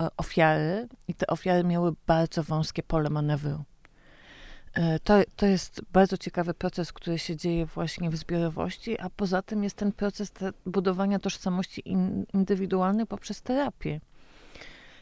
[0.00, 3.64] E, ofiary i te ofiary miały bardzo wąskie pole manewru.
[4.74, 9.42] E, to, to jest bardzo ciekawy proces, który się dzieje właśnie w zbiorowości, a poza
[9.42, 10.32] tym jest ten proces
[10.66, 14.00] budowania tożsamości in, indywidualnej poprzez terapię.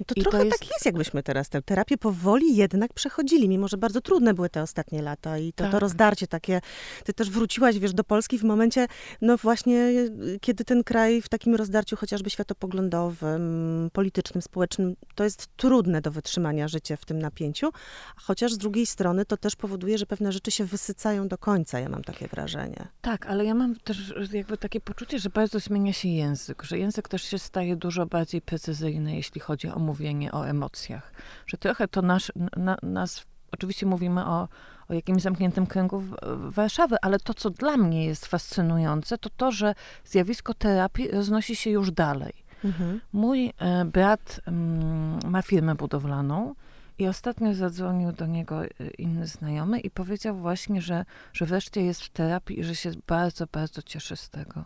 [0.07, 0.59] To I trochę to jest...
[0.59, 4.63] tak jest, jakbyśmy teraz tę terapię powoli jednak przechodzili, mimo że bardzo trudne były te
[4.63, 5.73] ostatnie lata i to, tak.
[5.73, 6.61] to rozdarcie takie.
[7.05, 8.87] Ty też wróciłaś, wiesz, do Polski w momencie,
[9.21, 9.93] no właśnie,
[10.41, 16.69] kiedy ten kraj w takim rozdarciu chociażby światopoglądowym, politycznym, społecznym, to jest trudne do wytrzymania
[16.69, 17.71] życie w tym napięciu,
[18.17, 21.89] chociaż z drugiej strony to też powoduje, że pewne rzeczy się wysycają do końca, ja
[21.89, 22.89] mam takie wrażenie.
[23.01, 27.09] Tak, ale ja mam też jakby takie poczucie, że bardzo zmienia się język, że język
[27.09, 31.12] też się staje dużo bardziej precyzyjny, jeśli chodzi o mówienie o emocjach.
[31.46, 34.48] Że trochę to nasz, na, nas, oczywiście mówimy o,
[34.88, 36.03] o jakimś zamkniętym kręgu
[36.48, 39.74] Warszawy, ale to, co dla mnie jest fascynujące, to to, że
[40.05, 42.35] zjawisko terapii roznosi się już dalej.
[42.64, 43.01] Mhm.
[43.12, 46.55] Mój e, brat mm, ma firmę budowlaną
[46.98, 52.03] i ostatnio zadzwonił do niego e, inny znajomy i powiedział właśnie, że, że wreszcie jest
[52.03, 54.64] w terapii i że się bardzo, bardzo cieszy z tego.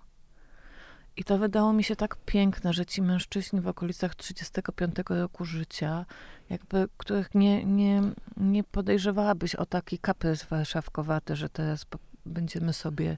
[1.17, 6.07] I to wydało mi się tak piękne, że ci mężczyźni w okolicach 35 roku życia,
[6.51, 8.03] jakby których nie, nie,
[8.37, 11.87] nie podejrzewałabyś o taki kaprys warszawkowaty, że teraz
[12.27, 13.17] będziemy sobie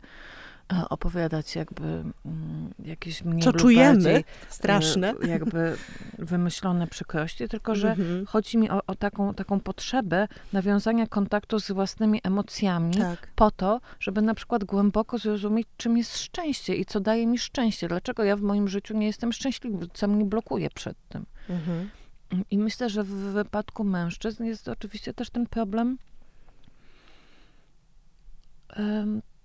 [0.68, 5.14] opowiadać jakby mm, jakieś mniej Co czujemy, e, straszne.
[5.26, 5.76] Jakby
[6.18, 8.26] wymyślone przykrości, tylko że mm-hmm.
[8.26, 13.28] chodzi mi o, o, taką, taką potrzebę nawiązania kontaktu z własnymi emocjami tak.
[13.34, 17.88] po to, żeby na przykład głęboko zrozumieć, czym jest szczęście i co daje mi szczęście.
[17.88, 21.26] Dlaczego ja w moim życiu nie jestem szczęśliwy, co mnie blokuje przed tym.
[21.48, 21.86] Mm-hmm.
[22.50, 25.98] I myślę, że w wypadku mężczyzn jest oczywiście też ten problem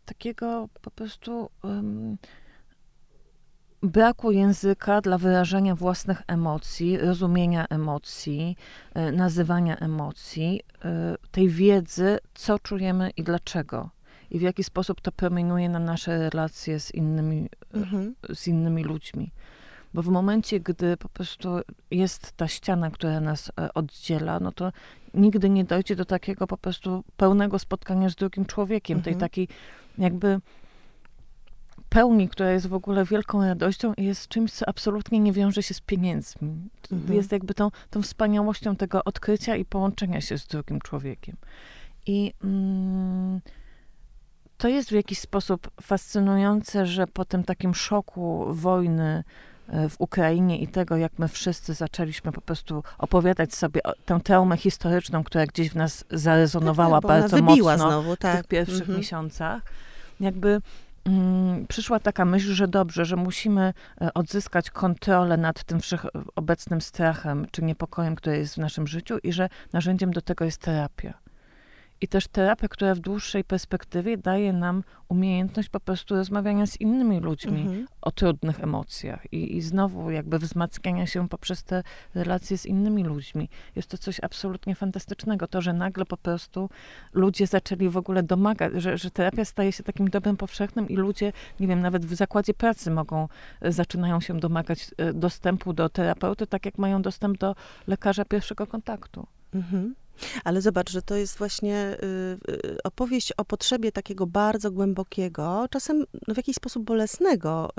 [0.09, 2.17] takiego po prostu um,
[3.83, 8.57] braku języka dla wyrażania własnych emocji, rozumienia emocji,
[8.93, 13.89] e, nazywania emocji, e, tej wiedzy, co czujemy i dlaczego.
[14.31, 18.15] I w jaki sposób to promieniuje na nasze relacje z innymi, mhm.
[18.33, 19.31] z innymi ludźmi.
[19.93, 21.49] Bo w momencie, gdy po prostu
[21.91, 24.71] jest ta ściana, która nas e, oddziela, no to
[25.13, 29.03] nigdy nie dojdzie do takiego po prostu pełnego spotkania z drugim człowiekiem, mhm.
[29.03, 29.47] tej takiej
[29.99, 30.39] jakby
[31.89, 35.73] pełni, która jest w ogóle wielką radością i jest czymś, co absolutnie nie wiąże się
[35.73, 36.69] z pieniędzmi.
[36.91, 37.13] Mhm.
[37.13, 41.35] Jest jakby tą, tą wspaniałością tego odkrycia i połączenia się z drugim człowiekiem.
[42.07, 43.41] I mm,
[44.57, 49.23] to jest w jakiś sposób fascynujące, że po tym takim szoku wojny
[49.67, 54.57] e, w Ukrainie i tego, jak my wszyscy zaczęliśmy po prostu opowiadać sobie tę traumę
[54.57, 58.33] historyczną, która gdzieś w nas zarezonowała tak, bardzo mocno znowu, tak.
[58.33, 58.97] w tych pierwszych mhm.
[58.97, 59.61] miesiącach,
[60.19, 60.61] jakby
[61.05, 65.79] mm, przyszła taka myśl, że dobrze, że musimy e, odzyskać kontrolę nad tym
[66.35, 70.61] obecnym strachem czy niepokojem, który jest w naszym życiu i że narzędziem do tego jest
[70.61, 71.28] terapia.
[72.01, 77.19] I też terapia, która w dłuższej perspektywie daje nam umiejętność po prostu rozmawiania z innymi
[77.19, 77.87] ludźmi mhm.
[78.01, 81.83] o trudnych emocjach i, i znowu jakby wzmacniania się poprzez te
[82.15, 83.49] relacje z innymi ludźmi.
[83.75, 85.47] Jest to coś absolutnie fantastycznego.
[85.47, 86.69] To, że nagle po prostu
[87.13, 91.33] ludzie zaczęli w ogóle domagać, że, że terapia staje się takim dobrem powszechnym i ludzie,
[91.59, 93.27] nie wiem, nawet w zakładzie pracy mogą,
[93.61, 97.55] e, zaczynają się domagać e, dostępu do terapeuty, tak jak mają dostęp do
[97.87, 99.27] lekarza pierwszego kontaktu.
[99.53, 99.95] Mhm.
[100.43, 106.05] Ale zobacz, że to jest właśnie y, y, opowieść o potrzebie takiego bardzo głębokiego, czasem
[106.27, 107.69] no, w jakiś sposób bolesnego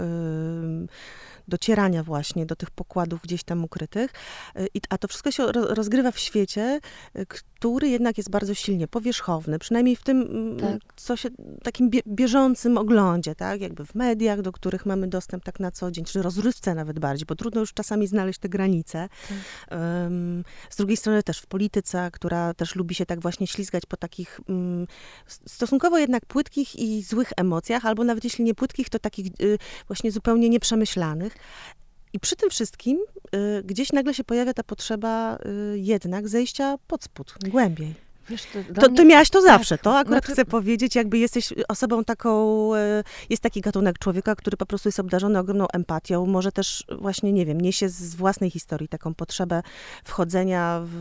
[1.51, 4.11] docierania właśnie do tych pokładów gdzieś tam ukrytych.
[4.89, 6.81] a to wszystko się rozgrywa w świecie,
[7.27, 10.95] który jednak jest bardzo silnie powierzchowny, przynajmniej w tym, tak.
[10.97, 11.29] co się,
[11.63, 16.05] takim bieżącym oglądzie, tak, jakby w mediach, do których mamy dostęp tak na co dzień,
[16.05, 19.09] czy rozrywce nawet bardziej, bo trudno już czasami znaleźć te granice.
[19.29, 19.79] Tak.
[19.79, 23.97] Um, z drugiej strony też w polityce, która też lubi się tak właśnie ślizgać po
[23.97, 24.87] takich um,
[25.27, 30.13] stosunkowo jednak płytkich i złych emocjach, albo nawet jeśli nie płytkich, to takich y, właśnie
[30.13, 31.37] zupełnie nieprzemyślanych.
[32.13, 32.99] I przy tym wszystkim
[33.35, 35.39] y, gdzieś nagle się pojawia ta potrzeba
[35.75, 38.10] y, jednak zejścia pod spód, głębiej.
[38.31, 38.97] Wiesz, to, to mnie...
[38.97, 39.79] ty miałaś to tak, zawsze.
[39.79, 40.33] To akurat znaczy...
[40.33, 45.01] chcę powiedzieć, jakby jesteś osobą taką, e, jest taki gatunek człowieka, który po prostu jest
[45.01, 49.63] obdarzony ogromną empatią, może też właśnie, nie wiem, niesie z własnej historii taką potrzebę
[50.05, 50.99] wchodzenia w,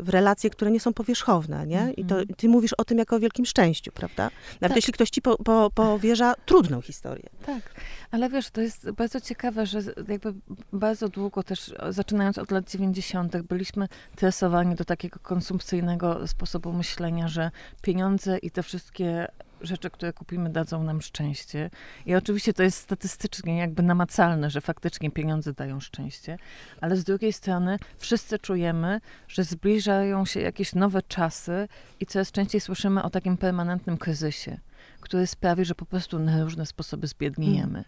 [0.00, 1.92] w relacje, które nie są powierzchowne, nie?
[1.96, 2.36] I to mhm.
[2.36, 4.30] ty mówisz o tym jako o wielkim szczęściu, prawda?
[4.60, 4.76] Nawet tak.
[4.76, 7.28] jeśli ktoś ci po, po, powierza trudną historię.
[7.46, 7.62] Tak,
[8.10, 10.34] ale wiesz, to jest bardzo ciekawe, że jakby
[10.72, 17.50] bardzo długo też, zaczynając od lat 90., byliśmy tresowani do takiego konsumpcyjnego sposobu myślenia, że
[17.82, 19.28] pieniądze i te wszystkie
[19.60, 21.70] rzeczy, które kupimy, dadzą nam szczęście.
[22.06, 26.38] I oczywiście to jest statystycznie jakby namacalne, że faktycznie pieniądze dają szczęście,
[26.80, 31.68] ale z drugiej strony wszyscy czujemy, że zbliżają się jakieś nowe czasy
[32.00, 34.58] i coraz częściej słyszymy o takim permanentnym kryzysie,
[35.00, 37.84] który sprawi, że po prostu na różne sposoby zbiedniejemy.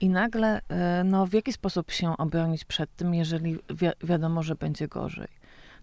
[0.00, 4.54] I nagle, e, no w jaki sposób się obronić przed tym, jeżeli wi wiadomo, że
[4.54, 5.28] będzie gorzej?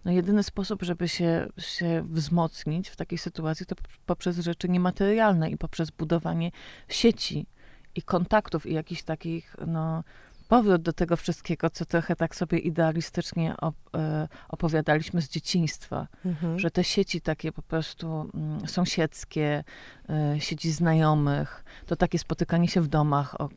[0.04, 3.74] No jedyny sposób, żeby się, się wzmocnić w takiej sytuacji, to
[4.06, 6.50] poprzez rzeczy niematerialne i poprzez budowanie
[6.88, 7.46] sieci
[7.94, 10.04] i kontaktów i jakichś takich, no,
[10.48, 13.54] powrót do tego wszystkiego, co trochę tak sobie idealistycznie
[13.94, 16.58] e, opowiadaliśmy z dzieciństwa, mhm.
[16.58, 19.64] że te sieci takie po prostu mm, sąsiedzkie,
[20.08, 23.48] e, sieci znajomych, to takie spotykanie się w domach, o,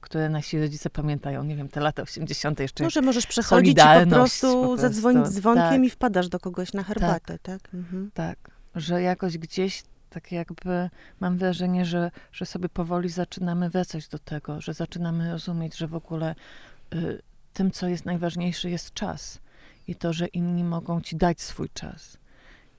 [0.00, 2.60] które, nasi rodzice pamiętają, nie wiem, te lata 80.
[2.60, 2.84] jeszcze.
[2.84, 5.84] Może możesz przechodzić i po prostu, po prostu zadzwonić dzwonkiem tak.
[5.84, 7.62] i wpadasz do kogoś na herbatę, tak?
[7.62, 8.10] Tak, mhm.
[8.14, 10.90] tak że jakoś gdzieś tak jakby
[11.20, 15.94] mam wrażenie, że, że sobie powoli zaczynamy wracać do tego, że zaczynamy rozumieć, że w
[15.94, 16.34] ogóle
[16.94, 19.38] y, tym, co jest najważniejsze, jest czas.
[19.88, 22.18] I to, że inni mogą ci dać swój czas.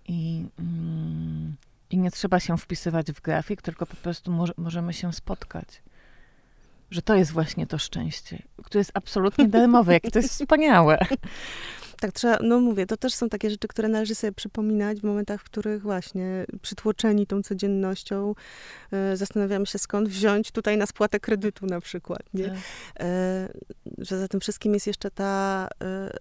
[0.08, 1.56] I, mm,
[1.90, 5.68] i nie trzeba się wpisywać w grafik, tylko po prostu może, możemy się spotkać.
[6.92, 10.98] Że to jest właśnie to szczęście, które jest absolutnie darmowe, jakie to jest wspaniałe.
[12.00, 15.42] Tak, trzeba, no mówię, to też są takie rzeczy, które należy sobie przypominać w momentach,
[15.42, 18.36] w których właśnie przytłoczeni tą codziennością
[18.92, 22.48] e, zastanawiamy się, skąd wziąć tutaj na spłatę kredytu na przykład, nie?
[22.48, 22.58] Tak.
[23.00, 23.50] E,
[23.98, 26.18] że za tym wszystkim jest jeszcze ta, e,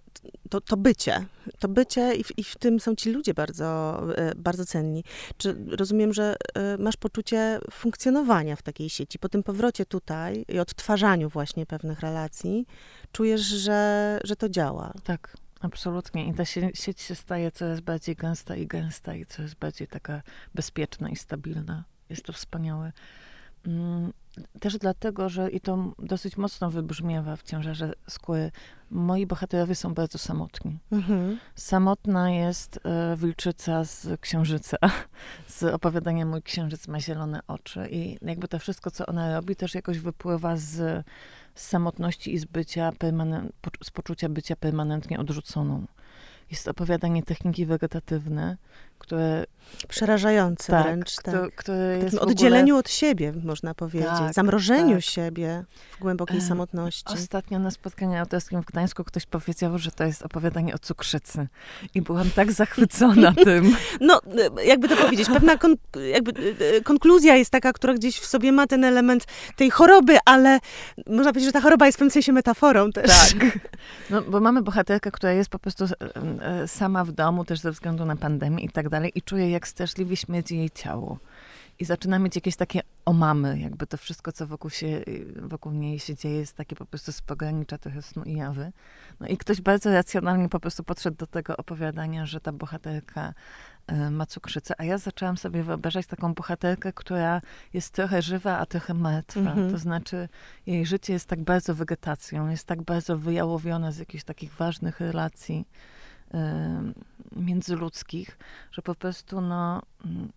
[0.49, 1.25] to, to bycie,
[1.59, 5.03] to bycie i w, i w tym są ci ludzie bardzo, e, bardzo cenni.
[5.37, 10.59] Czy rozumiem, że e, masz poczucie funkcjonowania w takiej sieci, po tym powrocie tutaj i
[10.59, 12.65] odtwarzaniu właśnie pewnych relacji,
[13.11, 14.93] czujesz, że, że to działa.
[15.03, 15.37] Tak.
[15.61, 16.27] Absolutnie.
[16.27, 20.21] I ta sieć się staje coraz bardziej gęsta i gęsta i coraz bardziej taka
[20.55, 21.83] bezpieczna i stabilna.
[22.09, 22.91] Jest to wspaniałe.
[23.67, 24.13] Mm,
[24.59, 28.51] też dlatego, że i to dosyć mocno wybrzmiewa w ciężarze skóry,
[28.91, 30.79] moi bohaterowie są bardzo samotni.
[30.91, 31.39] Mhm.
[31.55, 34.77] Samotna jest e, wilczyca z Księżyca,
[35.47, 39.75] z opowiadania Mój Księżyc ma zielone oczy i jakby to wszystko, co ona robi, też
[39.75, 41.05] jakoś wypływa z
[41.57, 42.91] z samotności i z bycia,
[43.83, 45.85] z poczucia bycia permanentnie odrzuconą.
[46.51, 48.57] Jest opowiadanie techniki wegetatywne,
[48.97, 49.45] które...
[49.87, 51.15] Przerażające tak, wręcz.
[51.15, 51.55] Kto, tak.
[51.55, 52.79] Które jest oddzieleniu ogóle...
[52.79, 54.09] od siebie, można powiedzieć.
[54.09, 55.03] Tak, Zamrożeniu tak.
[55.03, 55.63] siebie
[55.97, 57.13] w głębokiej samotności.
[57.13, 61.47] Ostatnio na spotkaniu autorskim w Gdańsku ktoś powiedział, że to jest opowiadanie o cukrzycy.
[61.95, 63.75] I byłam tak zachwycona tym.
[64.01, 64.21] No,
[64.65, 65.75] jakby to powiedzieć, pewna kon
[66.11, 70.59] jakby, e, konkluzja jest taka, która gdzieś w sobie ma ten element tej choroby, ale
[71.07, 73.33] można powiedzieć, że ta choroba jest w pewnym sensie metaforą też.
[73.33, 73.43] Tak.
[74.09, 75.85] No, bo mamy bohaterkę, która jest po prostu
[76.41, 79.67] e, sama w domu, też ze względu na pandemię i tak dalej i czuję, jak
[79.67, 81.19] straszliwie śmierdzi jej ciało.
[81.79, 85.03] I zaczyna mieć jakieś takie omamy, jakby to wszystko, co wokół, się,
[85.35, 88.71] wokół niej się dzieje, jest takie po prostu z pogranicza trochę snu i jawy.
[89.19, 93.33] No i ktoś bardzo racjonalnie po prostu podszedł do tego opowiadania, że ta bohaterka
[93.91, 97.41] y, ma cukrzycę, a ja zaczęłam sobie wyobrażać taką bohaterkę, która
[97.73, 99.39] jest trochę żywa, a trochę martwa.
[99.39, 99.71] Mm -hmm.
[99.71, 100.29] To znaczy,
[100.65, 105.65] jej życie jest tak bardzo wegetacją, jest tak bardzo wyjałowione z jakichś takich ważnych relacji
[107.35, 108.37] międzyludzkich,
[108.71, 110.29] że po prostu no, mm,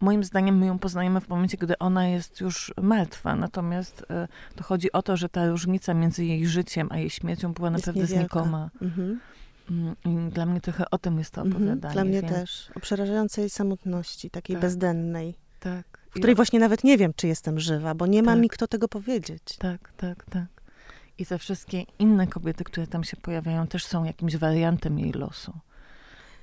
[0.00, 3.36] moim zdaniem my ją poznajemy w momencie, gdy ona jest już martwa.
[3.36, 7.52] Natomiast e, to chodzi o to, że ta różnica między jej życiem a jej śmiercią
[7.52, 8.40] była jest naprawdę niewielka.
[8.40, 8.70] znikoma.
[8.82, 9.20] Mhm.
[10.04, 11.62] Mm, dla mnie trochę o tym jest to mhm.
[11.62, 11.92] opowiadanie.
[11.94, 12.32] Dla mnie więc...
[12.32, 12.70] też.
[12.74, 14.60] O przerażającej samotności, takiej tak.
[14.60, 15.34] bezdennej.
[15.60, 15.98] Tak.
[16.10, 18.40] W której właśnie nawet nie wiem, czy jestem żywa, bo nie ma tak.
[18.40, 19.56] mi kto tego powiedzieć.
[19.58, 20.55] Tak, tak, tak.
[21.18, 25.52] I te wszystkie inne kobiety, które tam się pojawiają, też są jakimś wariantem jej losu.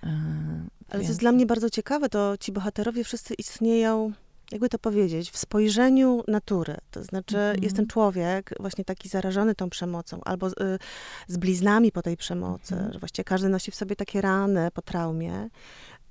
[0.04, 1.04] Yy, Ale więc...
[1.04, 4.12] co jest dla mnie bardzo ciekawe, to ci bohaterowie wszyscy istnieją,
[4.52, 6.78] jakby to powiedzieć, w spojrzeniu natury.
[6.92, 7.64] To znaczy, -hmm.
[7.64, 10.80] jest ten człowiek właśnie taki zarażony tą przemocą, albo z, y,
[11.28, 12.94] z bliznami po tej przemocy, -hmm.
[12.94, 15.50] że właściwie każdy nosi w sobie takie rany po traumie.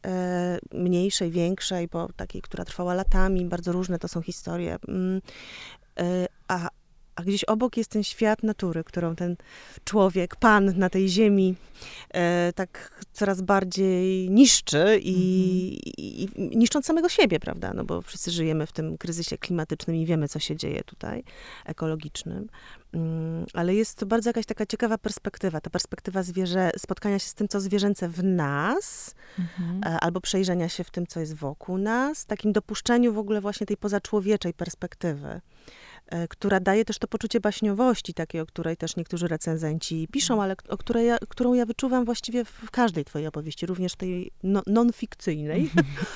[0.06, 0.08] Y,
[0.78, 4.76] mniejszej, większej, bo takiej, która trwała latami, bardzo różne to są historie.
[4.88, 5.20] Mm,
[6.00, 6.68] y, a,
[7.16, 9.36] a gdzieś obok jest ten świat natury, którą ten
[9.84, 11.54] człowiek, pan na tej ziemi,
[12.14, 15.92] e, tak coraz bardziej niszczy i, mm-hmm.
[15.98, 17.72] i, niszcząc samego siebie, prawda?
[17.74, 21.24] No bo wszyscy żyjemy w tym kryzysie klimatycznym i wiemy, co się dzieje tutaj,
[21.66, 22.48] ekologicznym.
[22.92, 27.34] Mm, ale jest to bardzo jakaś taka ciekawa perspektywa, ta perspektywa zwierzę, spotkania się z
[27.34, 29.96] tym, co zwierzęce w nas, mm-hmm.
[30.00, 33.76] albo przejrzenia się w tym, co jest wokół nas, takim dopuszczeniu w ogóle właśnie tej
[33.76, 35.40] pozaczłowieczej perspektywy.
[36.12, 40.56] E, która daje też to poczucie baśniowości, takiej, o której też niektórzy recenzenci piszą, ale
[40.68, 45.70] o której którą ja wyczuwam właściwie w każdej twojej opowieści, również tej no, non-fikcyjnej.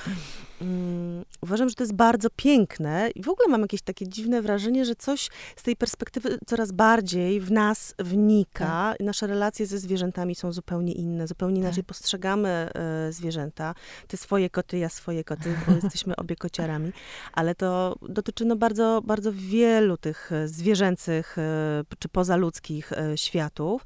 [0.61, 4.85] Mm, uważam, że to jest bardzo piękne i w ogóle mam jakieś takie dziwne wrażenie,
[4.85, 8.65] że coś z tej perspektywy coraz bardziej w nas wnika.
[8.65, 8.99] Tak.
[8.99, 11.85] Nasze relacje ze zwierzętami są zupełnie inne, zupełnie inaczej tak.
[11.85, 13.75] postrzegamy e, zwierzęta.
[14.07, 16.91] Ty swoje koty, ja swoje koty, bo jesteśmy obie kociarami,
[17.33, 23.85] ale to dotyczy no, bardzo, bardzo wielu tych e, zwierzęcych e, czy pozaludzkich e, światów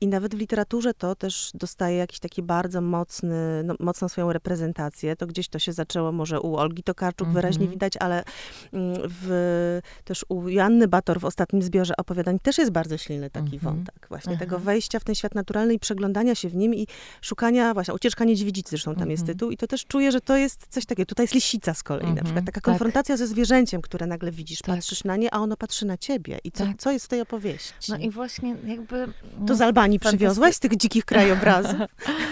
[0.00, 5.16] i nawet w literaturze to też dostaje jakiś taki bardzo mocny, no, mocną swoją reprezentację.
[5.16, 7.34] To gdzieś to się zaczyna zaczęło może u Olgi Tokarczuk mm -hmm.
[7.34, 8.24] wyraźnie widać, ale
[8.72, 13.48] mm, w, też u Janny Bator w ostatnim zbiorze opowiadań też jest bardzo silny taki
[13.48, 13.62] mm -hmm.
[13.62, 14.06] wątek.
[14.08, 14.40] Właśnie Aha.
[14.40, 16.86] tego wejścia w ten świat naturalny i przeglądania się w nim i
[17.20, 19.10] szukania, właśnie, ucieczka niedźwiedzicy zresztą tam mm -hmm.
[19.10, 19.36] jest mhm.
[19.36, 21.06] tytuł i to też czuję, że to jest coś takiego.
[21.06, 22.28] Tutaj jest lisica z kolei na przykład.
[22.28, 22.46] Mhm.
[22.46, 22.64] Taka tak.
[22.64, 24.76] konfrontacja ze zwierzęciem, które nagle widzisz, tak.
[24.76, 26.38] patrzysz na nie, a ono patrzy na ciebie.
[26.44, 26.76] I co, tak.
[26.78, 27.92] co jest w tej opowieści?
[27.92, 29.06] No i właśnie jakby...
[29.40, 31.80] No, to z Albanii przywiozłaś, z tych dzikich krajobrazów?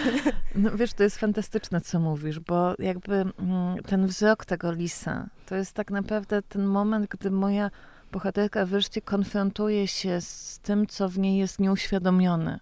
[0.55, 3.46] no wiesz, to jest fantastyczne, co mówisz, bo jakby Mm,
[3.85, 7.71] ten wzrok tego lisa, to jest tak naprawdę ten moment, gdy moja
[8.11, 12.59] bohaterka wreszcie konfrontuje się z tym, co w niej jest nieuświadomione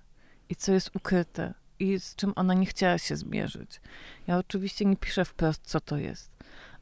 [0.49, 3.81] i co jest ukryte i z czym ona nie chciała się zmierzyć.
[4.27, 6.31] Ja oczywiście nie piszę wprost, co to jest,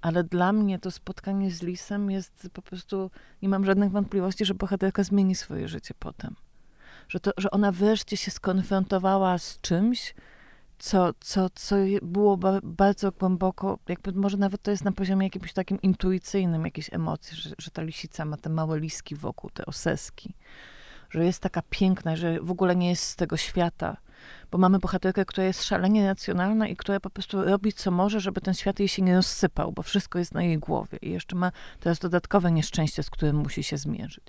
[0.02, 4.54] ale dla mnie to spotkanie z lisem jest po prostu, nie mam żadnych wątpliwości, że
[4.54, 6.36] bohaterka zmieni swoje życie potem.
[7.08, 10.16] Że, to, że ona wreszcie się skonfrontowała z czymś,
[10.84, 15.54] co, co, co było ba bardzo głęboko, jakby może nawet to jest na poziomie jakimś
[15.54, 20.34] takim intuicyjnym, jakieś emocji, że, że ta lisica ma te małe liski wokół, te oseski,
[21.10, 23.98] że jest taka piękna, że w ogóle nie jest z tego świata,
[24.52, 28.42] bo mamy bohaterkę, która jest szalenie racjonalna i która po prostu robi co może, żeby
[28.42, 31.52] ten świat jej się nie rozsypał, bo wszystko jest na jej głowie i jeszcze ma
[31.80, 34.24] teraz dodatkowe nieszczęście, z którym musi się zmierzyć.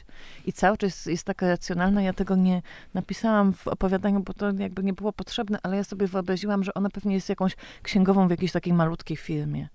[0.47, 2.63] I cały czas jest taka racjonalna, ja tego nie
[2.95, 6.91] napisałam w opowiadaniu, bo to jakby nie było potrzebne, ale ja sobie wyobraziłam, że ona
[6.91, 9.69] pewnie jest jakąś księgową w jakiejś takiej malutkiej firmie.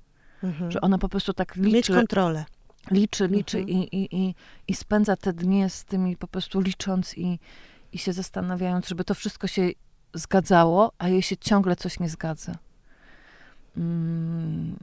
[0.43, 0.71] Mhm.
[0.71, 1.71] Że ona po prostu tak liczy.
[1.71, 2.45] Mieć kontrolę
[2.91, 3.77] liczy, liczy mhm.
[3.77, 4.35] i, i, i,
[4.67, 7.39] i spędza te dnie z tymi po prostu licząc i,
[7.93, 9.69] i się zastanawiając, żeby to wszystko się
[10.13, 12.55] zgadzało, a jej się ciągle coś nie zgadza.
[13.77, 14.75] Mm,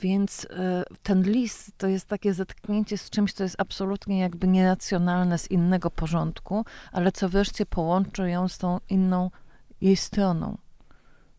[0.00, 0.48] więc y,
[1.02, 5.90] ten list to jest takie zetknięcie z czymś, co jest absolutnie jakby nieracjonalne z innego
[5.90, 9.30] porządku, ale co wreszcie połączy ją z tą inną
[9.80, 10.58] jej stroną.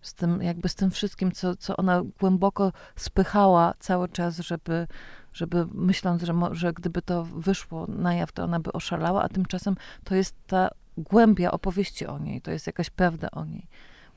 [0.01, 4.87] Z tym, jakby z tym wszystkim, co, co ona głęboko spychała cały czas, żeby,
[5.33, 9.75] żeby myśląc, że, że gdyby to wyszło na jaw, to ona by oszalała, a tymczasem
[10.03, 13.67] to jest ta głębia opowieści o niej, to jest jakaś prawda o niej.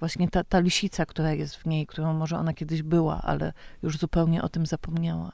[0.01, 3.53] Właśnie ta, ta lisica, która jest w niej, którą może ona kiedyś była, ale
[3.83, 5.33] już zupełnie o tym zapomniała.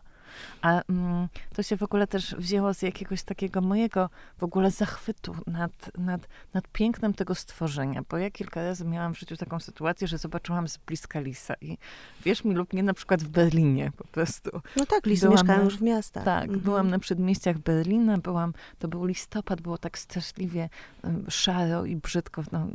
[0.62, 5.36] A mm, to się w ogóle też wzięło z jakiegoś takiego mojego w ogóle zachwytu
[5.46, 10.08] nad, nad, nad pięknem tego stworzenia, bo ja kilka razy miałam w życiu taką sytuację,
[10.08, 11.78] że zobaczyłam z bliska lisa i
[12.24, 14.50] wierz mi lub nie, na przykład w Berlinie po prostu.
[14.76, 16.24] No tak, lisy mieszkają już w miastach.
[16.24, 16.60] Tak, mhm.
[16.60, 20.68] byłam na przedmieściach Berlina, byłam, to był listopad, było tak straszliwie
[21.04, 22.42] um, szaro i brzydko.
[22.52, 22.66] No,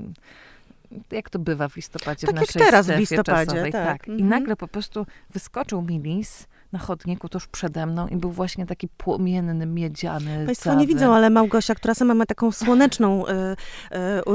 [1.12, 3.72] jak to bywa w listopadzie tak w naszej jak teraz w listopadzie, czasowej.
[3.72, 4.06] tak.
[4.06, 4.08] tak.
[4.08, 8.66] I nagle po prostu wyskoczył mi lis na chodniku tuż przede mną i był właśnie
[8.66, 10.46] taki płomienny, miedziany.
[10.46, 13.32] Państwo nie widzą, ale Małgosia, która sama ma taką słoneczną y,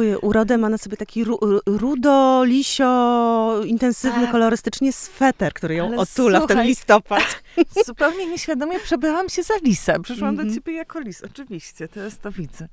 [0.02, 4.32] y, urodę, ma na sobie taki ru, rudo, lisio, intensywny tak.
[4.32, 7.42] kolorystycznie sweter, który ją ale otula słuchaj, w ten listopad.
[7.86, 9.98] Zupełnie nieświadomie przebrałam się za lisa.
[9.98, 10.36] Przyszłam mm -hmm.
[10.36, 10.54] do mhm.
[10.54, 12.68] ciebie jako lis, oczywiście, teraz to widzę.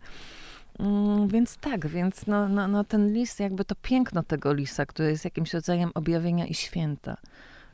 [0.80, 5.10] Mm, więc tak, więc no, no, no ten lis, jakby to piękno tego lisa, który
[5.10, 7.18] jest jakimś rodzajem objawienia i święta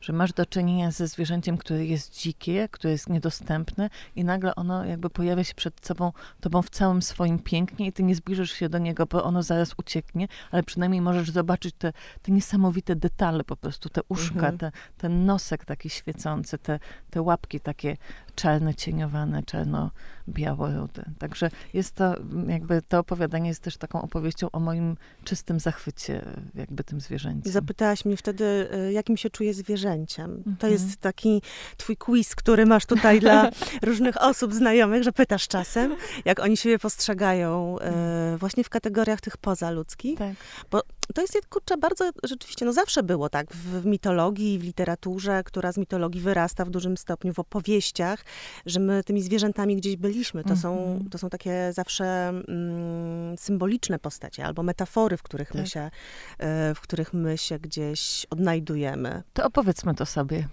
[0.04, 4.84] że masz do czynienia ze zwierzęciem, które jest dzikie, które jest niedostępne i nagle ono
[4.84, 8.68] jakby pojawia się przed sobą, tobą w całym swoim pięknie i ty nie zbliżysz się
[8.68, 11.92] do niego, bo ono zaraz ucieknie, ale przynajmniej możesz zobaczyć te,
[12.22, 14.58] te niesamowite detale po prostu, te uszka, mhm.
[14.58, 16.80] te, ten nosek taki świecący, te,
[17.10, 17.96] te łapki takie
[18.34, 21.04] czarne, cieniowane, czarno-białorude.
[21.18, 22.14] Także jest to,
[22.48, 26.24] jakby to opowiadanie jest też taką opowieścią o moim czystym zachwycie
[26.54, 27.52] jakby tym zwierzęciem.
[27.52, 30.30] Zapytałaś mnie wtedy, e, jakim się czuje zwierzęciem.
[30.30, 30.56] Mhm.
[30.56, 31.42] To jest taki
[31.76, 33.50] twój quiz, który masz tutaj dla
[33.82, 39.36] różnych osób znajomych, że pytasz czasem, jak oni siebie postrzegają e, właśnie w kategoriach tych
[39.36, 40.18] pozaludzkich.
[40.18, 40.34] Tak.
[40.70, 40.82] Bo
[41.14, 45.78] to jest, kurczę, bardzo rzeczywiście, no zawsze było tak w mitologii, w literaturze, która z
[45.78, 48.24] mitologii wyrasta w dużym stopniu w opowieściach,
[48.66, 50.42] że my tymi zwierzętami gdzieś byliśmy.
[50.42, 50.62] To, mm -hmm.
[50.62, 51.10] są, mhm.
[51.10, 55.60] to są takie zawsze mm, symboliczne postacie albo metafory, w których, tak.
[55.60, 55.90] my się,
[56.38, 59.22] e, w których my się gdzieś odnajdujemy.
[59.32, 60.48] To opowiedzmy to sobie.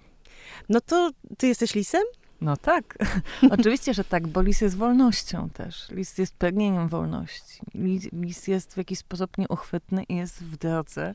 [0.68, 2.02] No to ty jesteś lisem?
[2.42, 2.98] No tak,
[3.58, 5.90] oczywiście, że tak, bo lis jest wolnością też.
[5.90, 7.60] Lis jest pragnieniem wolności.
[7.74, 11.14] Lis, lis jest w jakiś sposób nieuchwytny i jest w drodze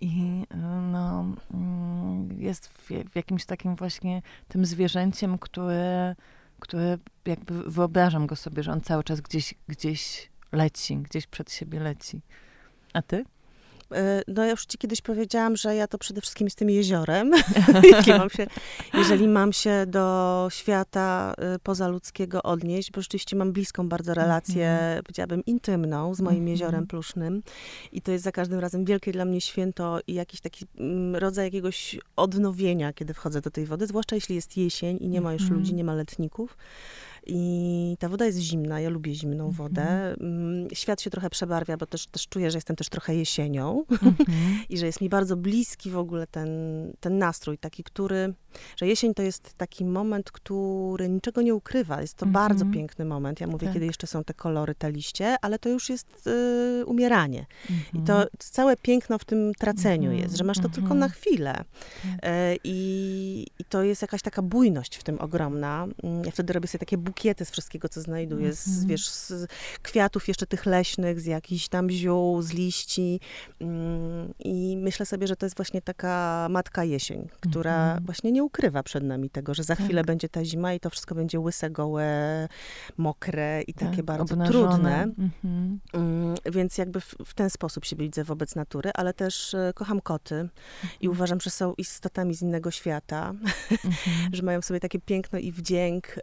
[0.00, 0.44] i
[0.92, 6.16] no, mm, jest w, w jakimś takim właśnie tym zwierzęciem, które,
[6.60, 11.80] które jakby wyobrażam go sobie, że on cały czas gdzieś, gdzieś leci, gdzieś przed siebie
[11.80, 12.20] leci.
[12.92, 13.24] A ty?
[13.94, 17.30] E, no ja już ci kiedyś powiedziałam, że ja to przede wszystkim z tym jeziorem.
[18.18, 18.46] mam się,
[18.94, 24.98] jeżeli mam się do świata y, pozaludzkiego odnieść, bo rzeczywiście mam bliską bardzo relację, mm
[24.98, 25.02] -hmm.
[25.02, 26.50] powiedziałabym, intymną z moim mm -hmm.
[26.50, 27.42] jeziorem plusznym.
[27.92, 31.44] I to jest za każdym razem wielkie dla mnie święto i jakiś taki mm, rodzaj
[31.44, 35.42] jakiegoś odnowienia, kiedy wchodzę do tej wody, zwłaszcza jeśli jest jesień i nie ma już
[35.42, 35.58] mm -hmm.
[35.58, 36.56] ludzi, nie ma letników.
[37.26, 39.52] I ta woda jest zimna, ja lubię zimną mhm.
[39.52, 40.14] wodę.
[40.20, 40.68] Mm.
[40.72, 44.24] Świat się trochę przebarwia, bo też, też czuję, że jestem też trochę jesienią mm -hmm.
[44.70, 46.48] i że jest mi bardzo bliski w ogóle ten,
[47.00, 48.34] ten nastrój, taki, który,
[48.76, 52.00] że jesień to jest taki moment, który niczego nie ukrywa.
[52.00, 52.38] Jest to mm -hmm.
[52.38, 53.40] bardzo piękny moment.
[53.40, 53.74] Ja mówię, tak.
[53.74, 57.46] kiedy jeszcze są te kolory, te liście, ale to już jest y, umieranie.
[57.94, 58.28] I to mhm.
[58.38, 61.64] całe piękno w tym traceniu jest, że masz to tylko na chwilę.
[62.04, 62.18] Y,
[62.64, 65.86] i, to jest jakaś taka bujność w tym ogromna.
[66.02, 68.86] Mm, ja wtedy robię sobie takie bukiety z wszystkiego, co znajduję, z, mm -hmm.
[68.88, 69.50] wiesz, z
[69.82, 73.20] kwiatów jeszcze tych leśnych, z jakichś tam ziół, z liści.
[73.60, 78.06] Mm, I myślę sobie, że to jest właśnie taka matka jesień, która mm -hmm.
[78.06, 79.84] właśnie nie ukrywa przed nami tego, że za tak.
[79.84, 82.48] chwilę będzie ta zima i to wszystko będzie łyse, gołe,
[82.96, 84.68] mokre i tak, takie bardzo obnażone.
[84.68, 85.08] trudne.
[85.44, 86.36] -hmm.
[86.52, 90.48] Więc jakby w, w, ten sposób się widzę wobec natury, ale też e, kocham koty
[91.00, 91.10] i mhm.
[91.10, 93.34] uważam, że są istotami z innego świata,
[93.70, 93.94] mhm.
[94.36, 96.22] że mają w sobie takie piękno i wdzięk y,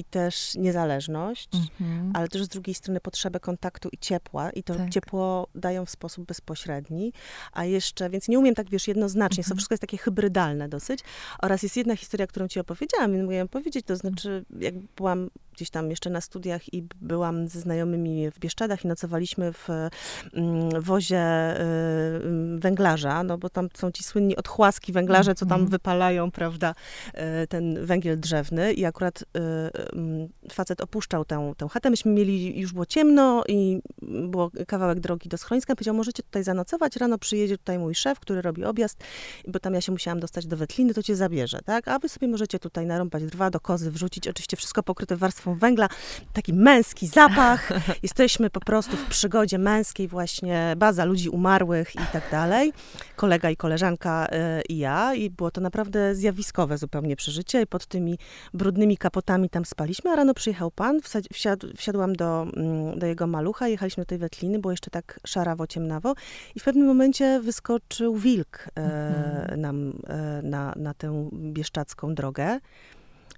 [0.00, 2.12] i też niezależność, mhm.
[2.14, 4.90] ale też z drugiej strony potrzebę kontaktu i ciepła i to tak.
[4.90, 7.12] ciepło dają w sposób bezpośredni,
[7.52, 9.48] a jeszcze, więc nie umiem tak, wiesz, jednoznacznie, mhm.
[9.50, 11.00] to wszystko jest takie hybrydalne dosyć,
[11.42, 15.30] oraz jest jedna historia, którą ci opowiedziałam i mogłam powiedzieć, to znaczy, jak byłam
[15.60, 19.68] gdzieś tam jeszcze na studiach i byłam ze znajomymi w Bieszczadach i nocowaliśmy w
[20.34, 21.20] mm, wozie
[21.60, 25.70] y, węglarza, no bo tam są ci słynni odchłaski węglarze, co tam mm.
[25.70, 26.74] wypalają, prawda,
[27.42, 29.26] y, ten węgiel drzewny i akurat y,
[30.52, 31.90] facet opuszczał tę, tę chatę.
[31.90, 35.74] Myśmy mieli, już było ciemno i było kawałek drogi do schroniska.
[35.74, 39.04] Powiedział, możecie tutaj zanocować, rano przyjedzie tutaj mój szef, który robi objazd,
[39.48, 41.88] bo tam ja się musiałam dostać do Wetliny, to cię zabierze, tak?
[41.88, 45.88] A wy sobie możecie tutaj narąbać drwa, do kozy wrzucić, oczywiście wszystko pokryte warstwą węgla,
[46.32, 47.70] taki męski zapach.
[48.02, 52.72] Jesteśmy po prostu w przygodzie męskiej właśnie, baza ludzi umarłych i tak dalej.
[53.16, 57.86] Kolega i koleżanka y, i ja i było to naprawdę zjawiskowe zupełnie przeżycie i pod
[57.86, 58.18] tymi
[58.54, 61.00] brudnymi kapotami tam spaliśmy, a rano przyjechał pan,
[61.32, 65.66] wsiadł, wsiadłam do, mm, do jego malucha, jechaliśmy do tej wetliny, było jeszcze tak szarawo,
[65.66, 66.14] ciemnawo
[66.54, 72.60] i w pewnym momencie wyskoczył wilk e, nam e, na, na tę bieszczacką drogę.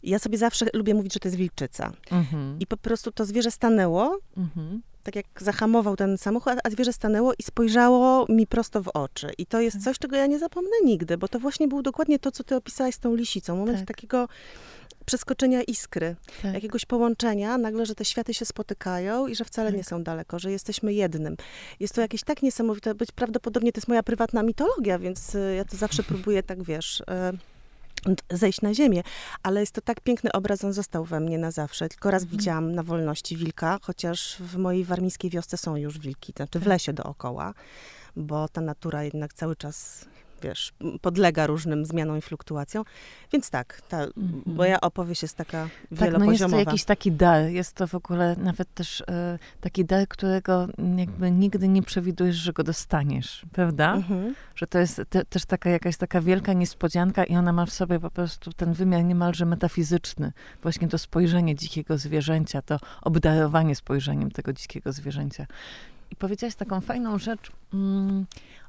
[0.03, 1.93] Ja sobie zawsze lubię mówić, że to jest wilczyca.
[2.11, 2.57] Mhm.
[2.61, 4.83] I po prostu to zwierzę stanęło, mhm.
[5.03, 9.31] tak jak zahamował ten samochód, a zwierzę stanęło i spojrzało mi prosto w oczy.
[9.39, 9.85] I to jest tak.
[9.85, 12.95] coś, czego ja nie zapomnę nigdy, bo to właśnie było dokładnie to, co ty opisałaś
[12.95, 13.57] z tą lisicą.
[13.57, 13.87] Moment tak.
[13.87, 14.29] takiego
[15.05, 16.55] przeskoczenia iskry, tak.
[16.55, 19.77] jakiegoś połączenia, nagle, że te światy się spotykają i że wcale tak.
[19.77, 21.37] nie są daleko, że jesteśmy jednym.
[21.81, 25.65] Jest to jakieś tak niesamowite, być prawdopodobnie to jest moja prywatna mitologia, więc y, ja
[25.65, 27.03] to zawsze próbuję tak, wiesz...
[28.31, 29.03] Zejść na ziemię,
[29.43, 31.89] ale jest to tak piękny obraz, on został we mnie na zawsze.
[31.89, 32.39] Tylko raz mhm.
[32.39, 36.93] widziałam na wolności wilka, chociaż w mojej warmińskiej wiosce są już wilki, znaczy w lesie
[36.93, 37.55] dookoła,
[38.17, 40.05] bo ta natura jednak cały czas
[40.43, 42.85] wiesz, podlega różnym zmianom i fluktuacjom.
[43.33, 44.43] Więc tak, ta mm-hmm.
[44.47, 46.19] moja opowieść jest taka wielopoziomowa.
[46.19, 49.05] Tak, no jest to jakiś taki dar, jest to w ogóle nawet też y,
[49.61, 53.97] taki dar, którego jakby nigdy nie przewidujesz, że go dostaniesz, prawda?
[53.97, 54.33] Mm-hmm.
[54.55, 58.01] Że to jest te, też taka jakaś taka wielka niespodzianka i ona ma w sobie
[58.01, 60.33] po prostu ten wymiar niemalże metafizyczny.
[60.63, 65.47] Właśnie to spojrzenie dzikiego zwierzęcia, to obdarowanie spojrzeniem tego dzikiego zwierzęcia.
[66.11, 68.27] I powiedziałaś taką fajną rzecz mm,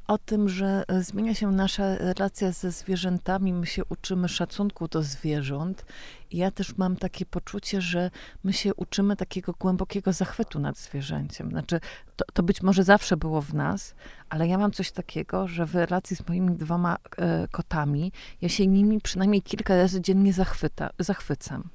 [0.08, 5.04] o tym, że e, zmienia się nasza relacja ze zwierzętami, my się uczymy szacunku do
[5.04, 5.86] zwierząt.
[6.32, 8.12] Ja też mam takie poczucie, że
[8.44, 11.50] my się uczymy takiego głębokiego zachwytu nad zwierzęciem.
[11.50, 11.80] Znaczy,
[12.16, 13.96] to, to być może zawsze było w nas,
[14.30, 18.68] ale ja mam coś takiego, że w relacji z moimi dwoma e, kotami, ja się
[18.68, 21.70] nimi przynajmniej kilka razy dziennie zachwyta, zachwycam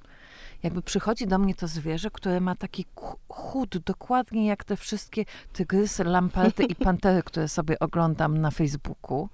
[0.62, 2.86] jakby przychodzi do mnie to zwierzę, które ma taki
[3.28, 9.28] chód, dokładnie jak te wszystkie tygrysy, lamparty i pantery, które sobie oglądam na Facebooku.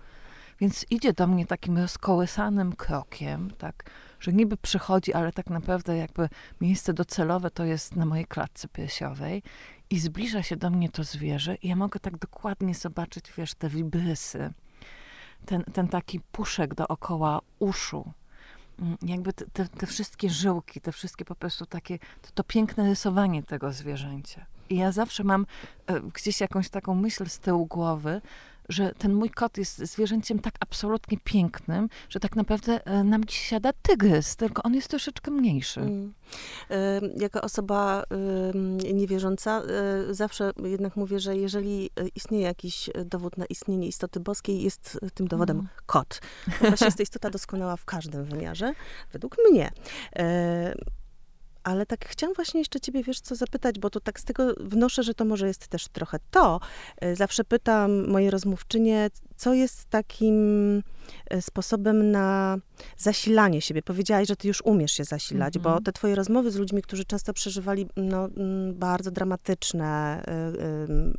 [0.60, 6.28] Więc idzie do mnie takim rozkołysanym krokiem, tak, że niby przychodzi, ale tak naprawdę jakby
[6.60, 9.42] miejsce docelowe to jest na mojej klatce piersiowej
[9.90, 13.68] i zbliża się do mnie to zwierzę i ja mogę tak dokładnie zobaczyć, wiesz, te
[13.68, 14.52] wibrysy,
[15.46, 18.12] ten, ten taki puszek dookoła uszu,
[19.02, 23.42] jakby te, te, te, wszystkie żyłki, te wszystkie po prostu takie, to, to, piękne rysowanie
[23.42, 24.46] tego zwierzęcia.
[24.70, 25.46] I ja zawsze mam
[25.86, 28.20] e, gdzieś jakąś taką myśl z tyłu głowy,
[28.68, 33.38] że ten mój kot jest zwierzęciem tak absolutnie pięknym, że tak naprawdę e, nam dziś
[33.38, 35.80] siada tygrys, tylko on jest troszeczkę mniejszy.
[35.80, 36.14] Mm.
[36.70, 38.04] E, jako osoba
[38.94, 44.98] niewierząca, e, zawsze jednak mówię, że jeżeli istnieje jakiś dowód na istnienie istoty boskiej, jest
[45.14, 45.68] tym dowodem mm.
[45.86, 46.20] kot.
[46.60, 48.72] Właśnie jest to istota doskonała w każdym wymiarze,
[49.12, 49.70] według mnie.
[51.64, 55.02] Ale tak chciałam właśnie jeszcze ciebie, wiesz, co zapytać, bo to tak z tego wnoszę,
[55.02, 56.60] że to może jest też trochę to.
[57.00, 60.36] E, zawsze pytam moje rozmówczynie, co jest takim
[61.30, 62.56] e, sposobem na
[62.96, 63.82] zasilanie siebie?
[63.82, 65.84] Powiedziałaś, że ty już umiesz się zasilać, bo mhm.
[65.84, 71.12] te twoje rozmowy z ludźmi, którzy często przeżywali no, mm, bardzo dramatyczne y,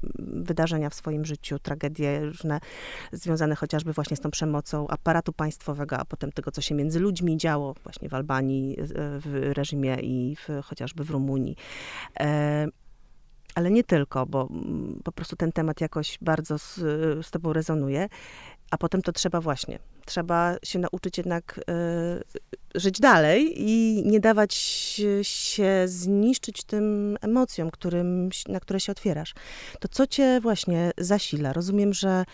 [0.43, 2.59] wydarzenia w swoim życiu, tragedie różne
[3.11, 7.37] związane chociażby właśnie z tą przemocą aparatu państwowego, a potem tego, co się między ludźmi
[7.37, 8.77] działo właśnie w Albanii,
[9.19, 11.55] w reżimie i w, chociażby w Rumunii.
[13.55, 16.75] Ale nie tylko, bo mm, po prostu ten temat jakoś bardzo z,
[17.25, 18.09] z tobą rezonuje.
[18.71, 24.53] A potem to trzeba właśnie, trzeba się nauczyć jednak y, żyć dalej i nie dawać
[25.21, 29.33] się zniszczyć tym emocjom, którym, na które się otwierasz.
[29.79, 31.53] To co cię właśnie zasila?
[31.53, 32.25] Rozumiem, że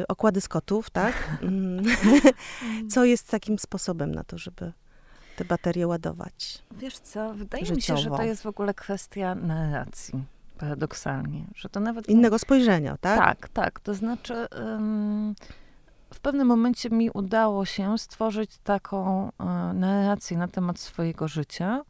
[0.00, 1.14] y, okłady z kotów, tak?
[1.42, 1.84] Mm.
[2.92, 4.72] co jest takim sposobem na to, żeby
[5.36, 6.62] te baterie ładować?
[6.70, 7.76] Wiesz co, wydaje Życiowo.
[7.76, 10.24] mi się, że to jest w ogóle kwestia narracji
[10.58, 12.08] paradoksalnie, że to nawet...
[12.08, 13.18] Innego spojrzenia, tak?
[13.18, 13.80] Tak, tak.
[13.80, 15.34] To znaczy, um,
[16.14, 21.84] w pewnym momencie mi udało się stworzyć taką um, narrację na temat swojego życia,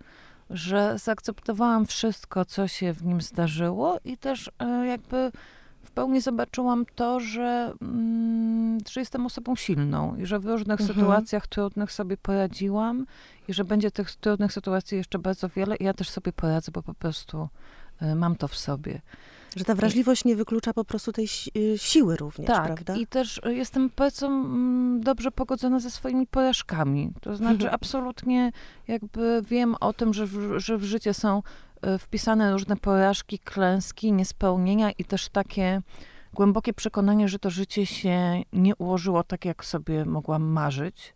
[0.50, 5.32] że zaakceptowałam wszystko, co się w nim zdarzyło i też um, jakby
[5.94, 10.98] pełni zobaczyłam to, że, mm, że jestem osobą silną i że w różnych mhm.
[10.98, 13.06] sytuacjach trudnych sobie poradziłam
[13.48, 16.82] i że będzie tych trudnych sytuacji jeszcze bardzo wiele i ja też sobie poradzę, bo
[16.82, 17.48] po prostu
[18.00, 19.00] E, mam to w sobie.
[19.56, 22.96] Że ta wrażliwość nie wyklucza po prostu tej y, siły również, tak, prawda?
[22.96, 27.12] i też jestem bardzo mm, dobrze pogodzona ze swoimi porażkami.
[27.20, 28.52] To znaczy absolutnie
[28.88, 31.42] jakby wiem o tym, że w, że w życie są
[31.98, 35.82] wpisane różne porażki, klęski, niespełnienia i też takie
[36.32, 41.14] głębokie przekonanie, że to życie się nie ułożyło tak, jak sobie mogłam marzyć,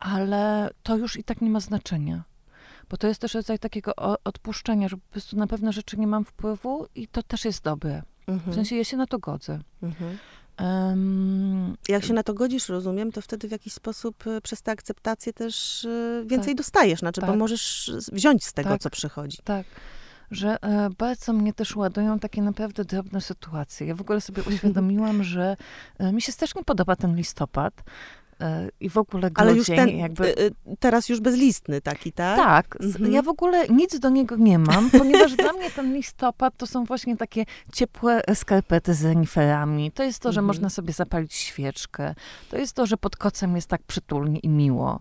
[0.00, 2.24] ale to już i tak nie ma znaczenia
[2.90, 3.92] bo to jest też rodzaj takiego
[4.24, 8.02] odpuszczenia, że po prostu na pewne rzeczy nie mam wpływu i to też jest dobre.
[8.26, 8.52] Mhm.
[8.52, 9.60] W sensie ja się na to godzę.
[9.82, 10.18] Mhm.
[10.60, 14.72] Um, Jak się na to godzisz, rozumiem, to wtedy w jakiś sposób y, przez tę
[14.72, 16.58] akceptację też y, więcej tak.
[16.58, 17.30] dostajesz, znaczy, tak.
[17.30, 18.80] bo możesz wziąć z tego, tak.
[18.80, 19.38] co przychodzi.
[19.44, 19.66] Tak
[20.30, 23.86] że e, bardzo mnie też ładują takie naprawdę drobne sytuacje.
[23.86, 25.56] Ja w ogóle sobie uświadomiłam, że
[25.98, 27.74] e, mi się strasznie podoba ten listopad,
[28.80, 30.24] i w ogóle grudzień, Ale już ten, jakby...
[30.24, 32.36] Y, y, teraz już bezlistny taki, tak?
[32.36, 32.76] Tak.
[32.82, 33.12] Mhm.
[33.12, 36.84] Ja w ogóle nic do niego nie mam, ponieważ dla mnie ten listopad to są
[36.84, 39.92] właśnie takie ciepłe skarpety z reniferami.
[39.92, 40.46] To jest to, że mhm.
[40.46, 42.14] można sobie zapalić świeczkę.
[42.50, 45.00] To jest to, że pod kocem jest tak przytulnie i miło.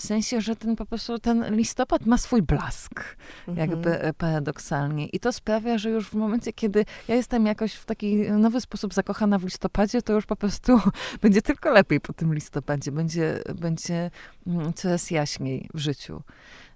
[0.00, 3.16] W sensie, że ten po prostu ten listopad ma swój blask,
[3.48, 3.70] mhm.
[3.70, 5.06] jakby e, paradoksalnie.
[5.06, 8.94] I to sprawia, że już w momencie, kiedy ja jestem jakoś w taki nowy sposób
[8.94, 10.80] zakochana w listopadzie, to już po prostu
[11.22, 12.92] będzie tylko lepiej po tym listopadzie.
[12.92, 14.10] Będzie, będzie
[14.46, 16.22] mm, coraz jaśniej w życiu.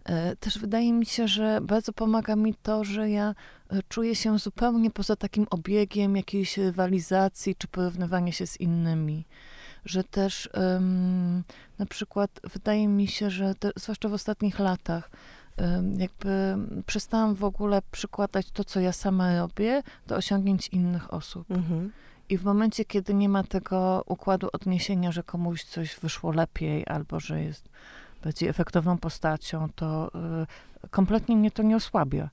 [0.05, 3.35] E, też wydaje mi się, że bardzo pomaga mi to, że ja
[3.71, 9.25] e, czuję się zupełnie poza takim obiegiem jakiejś rywalizacji czy porównywania się z innymi
[9.85, 10.51] że też
[11.79, 15.11] na przykład wydaje mi się, że te, zwłaszcza w ostatnich latach,
[15.97, 16.57] jakby
[16.87, 21.51] przestałam w ogóle przykładać to, co ja sama robię, do osiągnięć innych osób.
[21.51, 21.93] Mhm.
[22.29, 27.21] I w momencie, kiedy nie ma tego układu odniesienia, że komuś coś wyszło lepiej, albo
[27.21, 27.69] że jest
[28.25, 30.11] bardziej efektowną postacią, to
[30.85, 32.29] y, kompletnie mnie to nie osłabia.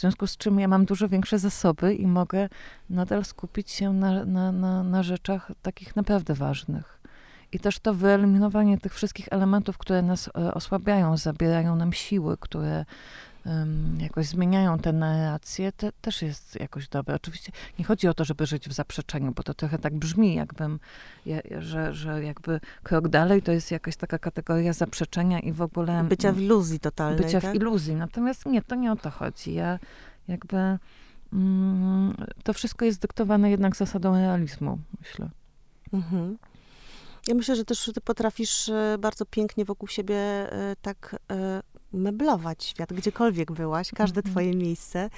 [0.00, 2.48] W związku z czym ja mam dużo większe zasoby i mogę
[2.90, 7.00] nadal skupić się na, na, na, na rzeczach takich naprawdę ważnych.
[7.52, 12.84] I też to wyeliminowanie tych wszystkich elementów, które nas e, osłabiają, zabierają nam siły, które
[13.98, 17.14] jakoś zmieniają te narracje, te, też jest jakoś dobre.
[17.14, 20.80] Oczywiście nie chodzi o to, żeby żyć w zaprzeczeniu, bo to trochę tak brzmi, jakbym,
[21.58, 26.04] że, że jakby krok dalej to jest jakaś taka kategoria zaprzeczenia i w ogóle...
[26.04, 27.52] Bycia w iluzji totalnej, Bycia tak?
[27.52, 27.94] w iluzji.
[27.94, 29.54] Natomiast nie, to nie o to chodzi.
[29.54, 29.78] Ja
[30.28, 30.78] jakby...
[31.32, 35.30] Mm, to wszystko jest dyktowane jednak zasadą realizmu, myślę.
[35.92, 36.38] Mhm.
[37.26, 41.16] Ja myślę, że też ty potrafisz e, bardzo pięknie wokół siebie e, tak
[41.92, 44.32] meblować świat, gdziekolwiek byłaś, każde mm -hmm.
[44.32, 45.10] twoje miejsce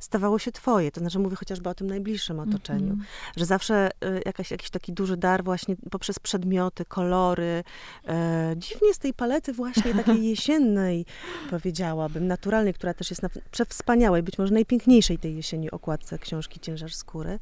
[0.00, 0.92] stawało się twoje.
[0.92, 3.38] To znaczy mówię chociażby o tym najbliższym otoczeniu, mm -hmm.
[3.38, 7.64] że zawsze y, jakaś, jakiś taki duży dar właśnie poprzez przedmioty, kolory.
[8.08, 11.06] E, dziwnie z tej palety właśnie takiej jesiennej,
[11.50, 16.92] powiedziałabym, naturalnej, która też jest na przewspaniałej, być może najpiękniejszej tej jesieni okładce książki Ciężar
[16.92, 17.38] Skóry.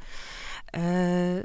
[0.76, 1.43] E,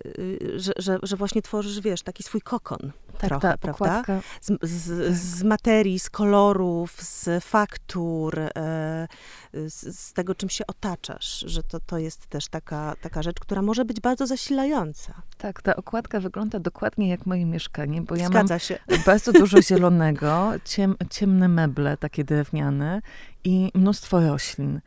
[0.55, 4.03] że, że, że, właśnie tworzysz, wiesz, taki swój kokon tak, trochę, ta prawda?
[4.41, 5.17] Z, z, tak.
[5.17, 9.07] z, materii, z kolorów, z faktur, e,
[9.53, 13.61] z, z, tego, czym się otaczasz, że to, to jest też taka, taka rzecz, która
[13.61, 15.21] może być bardzo zasilająca.
[15.37, 18.79] Tak, ta okładka wygląda dokładnie jak moje mieszkanie, bo ja Zgadza mam się.
[19.05, 23.01] bardzo dużo zielonego, ciem, ciemne meble, takie drewniane
[23.43, 24.81] i mnóstwo roślin.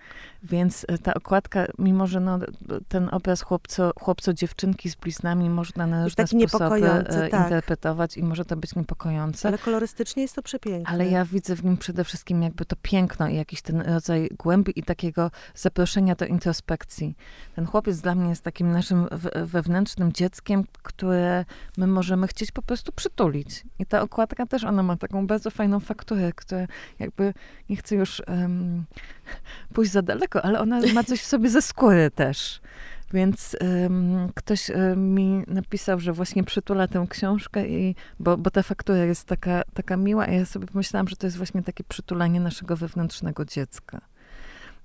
[0.44, 2.38] Więc e, ta okładka, mimo że no,
[2.88, 7.44] ten obraz chłopco, chłopco-dziewczynki z bliznami można na różne sposoby e, tak.
[7.44, 9.48] interpretować i może to być niepokojące.
[9.48, 10.94] Ale kolorystycznie jest to przepiękne.
[10.94, 14.78] Ale ja widzę w nim przede wszystkim jakby to piękno i jakiś ten rodzaj głębi
[14.78, 17.16] i takiego zaproszenia do introspekcji.
[17.56, 19.06] Ten chłopiec dla mnie jest takim naszym
[19.44, 21.44] wewnętrznym dzieckiem, które
[21.76, 23.64] my możemy chcieć po prostu przytulić.
[23.78, 26.66] I ta okładka też, ona ma taką bardzo fajną fakturę, która
[26.98, 27.34] jakby,
[27.68, 28.84] nie chcę już um,
[29.72, 32.60] pójść za daleko, ale ona ma coś w sobie ze skóry też.
[33.12, 38.62] Więc um, ktoś um, mi napisał, że właśnie przytula tę książkę, i, bo, bo ta
[38.62, 42.40] faktura jest taka, taka miła, a ja sobie pomyślałam, że to jest właśnie takie przytulanie
[42.40, 44.00] naszego wewnętrznego dziecka.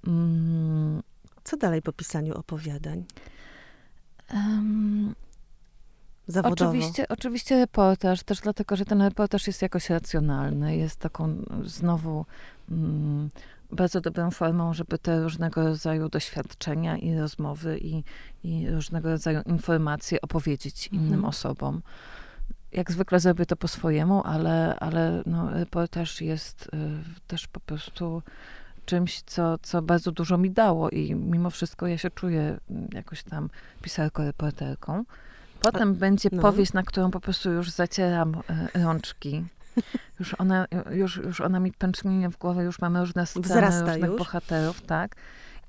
[0.08, 1.02] Um,
[1.44, 3.06] Co dalej po pisaniu opowiadań?
[6.28, 6.72] Zawodowo.
[6.72, 12.26] Oczywiście, oczywiście reportaż, też dlatego, że ten reportaż jest jakoś racjonalny, jest taką znowu
[13.72, 18.04] bardzo dobrą formą, żeby te różnego rodzaju doświadczenia i rozmowy i,
[18.44, 21.08] i różnego rodzaju informacje opowiedzieć mhm.
[21.08, 21.82] innym osobom.
[22.72, 26.70] Jak zwykle zrobię to po swojemu, ale, ale no, reportaż jest y,
[27.28, 28.22] też po prostu
[28.86, 33.24] czymś, co, co bardzo dużo mi dało i mimo wszystko ja się czuję mm, jakoś
[33.24, 33.50] tam
[33.82, 35.04] pisarką, reporterką.
[35.62, 36.42] Potem A, będzie no.
[36.42, 38.36] powieść, na którą po prostu już zacieram
[38.76, 39.44] y, rączki
[40.20, 44.10] już ona, już, już ona mi pęcznieje w głowę, już mamy różne sceny, Wzrasta różnych
[44.10, 44.20] już.
[44.20, 45.16] bohaterów, tak.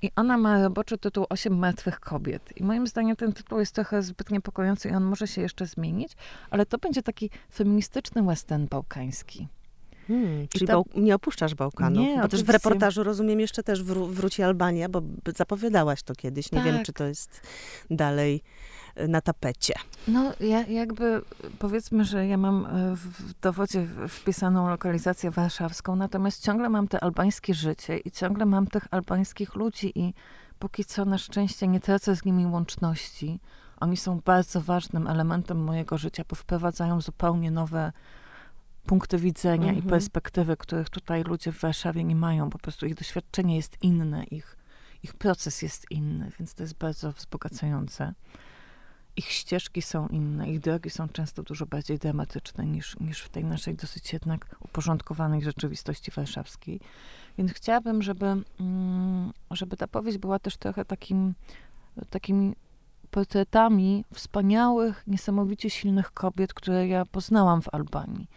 [0.01, 2.57] I ona ma roboczy tytuł Osiem martwych kobiet.
[2.57, 6.11] I moim zdaniem ten tytuł jest trochę zbyt niepokojący i on może się jeszcze zmienić,
[6.49, 9.47] ale to będzie taki feministyczny western bałkański.
[10.07, 10.81] Hmm, czyli ta...
[10.95, 12.01] nie opuszczasz Bałkanu.
[12.01, 15.01] Nie, bo też w reportażu rozumiem jeszcze też wró wróci Albania, bo
[15.37, 16.51] zapowiadałaś to kiedyś.
[16.51, 16.73] Nie tak.
[16.73, 17.41] wiem, czy to jest
[17.89, 18.41] dalej
[19.07, 19.73] na tapecie.
[20.07, 21.21] No, ja jakby
[21.59, 27.53] powiedzmy, że ja mam e, w dowodzie wpisaną lokalizację warszawską, natomiast ciągle mam te albańskie
[27.53, 30.13] życie i ciągle mam tych albańskich ludzi i
[30.59, 33.39] póki co na szczęście nie tracę z nimi łączności.
[33.79, 37.91] Oni są bardzo ważnym elementem mojego życia, bo wprowadzają zupełnie nowe
[38.85, 39.89] punkty widzenia i mhm.
[39.89, 42.49] perspektywy, których tutaj ludzie w Warszawie nie mają.
[42.49, 44.57] Po prostu ich doświadczenie jest inne, ich,
[45.03, 48.13] ich proces jest inny, więc to jest bardzo wzbogacające
[49.15, 53.45] ich ścieżki są inne, ich drogi są często dużo bardziej dramatyczne niż, niż w tej
[53.45, 56.79] naszej dosyć jednak uporządkowanej rzeczywistości warszawskiej.
[57.37, 58.25] Więc chciałabym, żeby,
[58.59, 61.33] mm, żeby ta powieść była też trochę takim,
[62.09, 62.55] takimi
[63.11, 68.27] portretami wspaniałych, niesamowicie silnych kobiet, które ja poznałam w Albanii.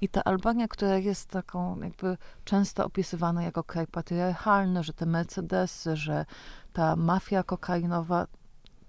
[0.00, 5.96] I ta Albania, która jest taką jakby często opisywana jako kraj patriarchalny, że te Mercedesy,
[5.96, 6.26] że
[6.72, 8.26] ta mafia kokainowa,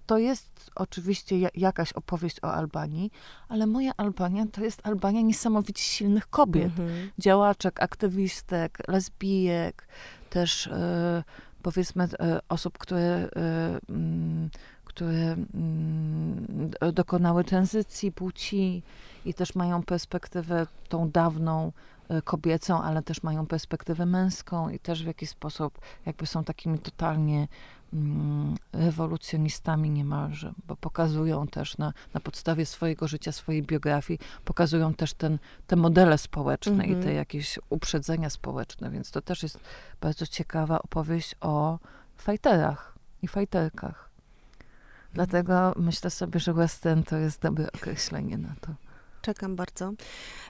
[0.05, 3.11] to jest oczywiście jakaś opowieść o Albanii,
[3.49, 7.11] ale moja Albania to jest Albania niesamowicie silnych kobiet, mhm.
[7.19, 9.87] działaczek, aktywistek, lesbijek,
[10.29, 11.23] też e,
[11.61, 14.49] powiedzmy e, osób, które, e, mm,
[14.85, 18.83] które mm, dokonały tranzycji płci
[19.25, 21.71] i też mają perspektywę tą dawną
[22.23, 27.47] kobiecą, ale też mają perspektywę męską i też w jakiś sposób jakby są takimi totalnie
[28.73, 35.39] rewolucjonistami niemalże, bo pokazują też na, na podstawie swojego życia, swojej biografii, pokazują też ten,
[35.67, 36.89] te modele społeczne mm -hmm.
[36.89, 37.15] i te mhm.
[37.15, 39.59] jakieś uprzedzenia społeczne, więc to też jest
[40.01, 41.79] bardzo ciekawa opowieść o
[42.17, 44.09] fajterach i fajterkach.
[45.13, 48.73] Dlatego myślę sobie, że western to jest dobre określenie na to.
[49.23, 49.93] Czekam bardzo.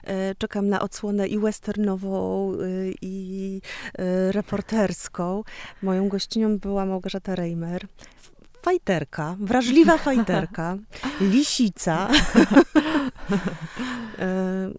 [0.04, 3.60] E, czekam na odsłonę i westernową, y, i
[3.98, 5.42] y, reporterską.
[5.82, 7.86] Moją gościnią była Małgorzata Reimer
[8.64, 10.76] fajterka, wrażliwa fajterka,
[11.32, 12.08] lisica.
[14.18, 14.70] E,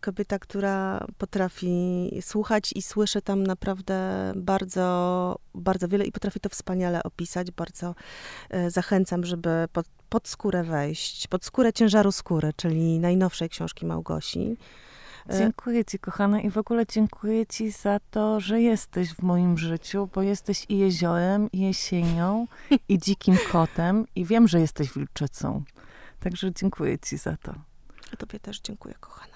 [0.00, 7.02] kobieta, która potrafi słuchać i słyszy tam naprawdę bardzo, bardzo wiele i potrafi to wspaniale
[7.02, 7.50] opisać.
[7.50, 7.94] Bardzo
[8.50, 14.56] e, zachęcam, żeby pod, pod skórę wejść, pod skórę ciężaru skóry, czyli najnowszej książki Małgosi.
[15.28, 19.58] E, dziękuję ci, kochana, i w ogóle dziękuję ci za to, że jesteś w moim
[19.58, 22.46] życiu, bo jesteś i jeziorem, i jesienią,
[22.88, 25.62] i dzikim kotem, i wiem, że jesteś wilczycą.
[26.20, 27.54] Także dziękuję ci za to.
[28.12, 29.31] A tobie też dziękuję, kochana.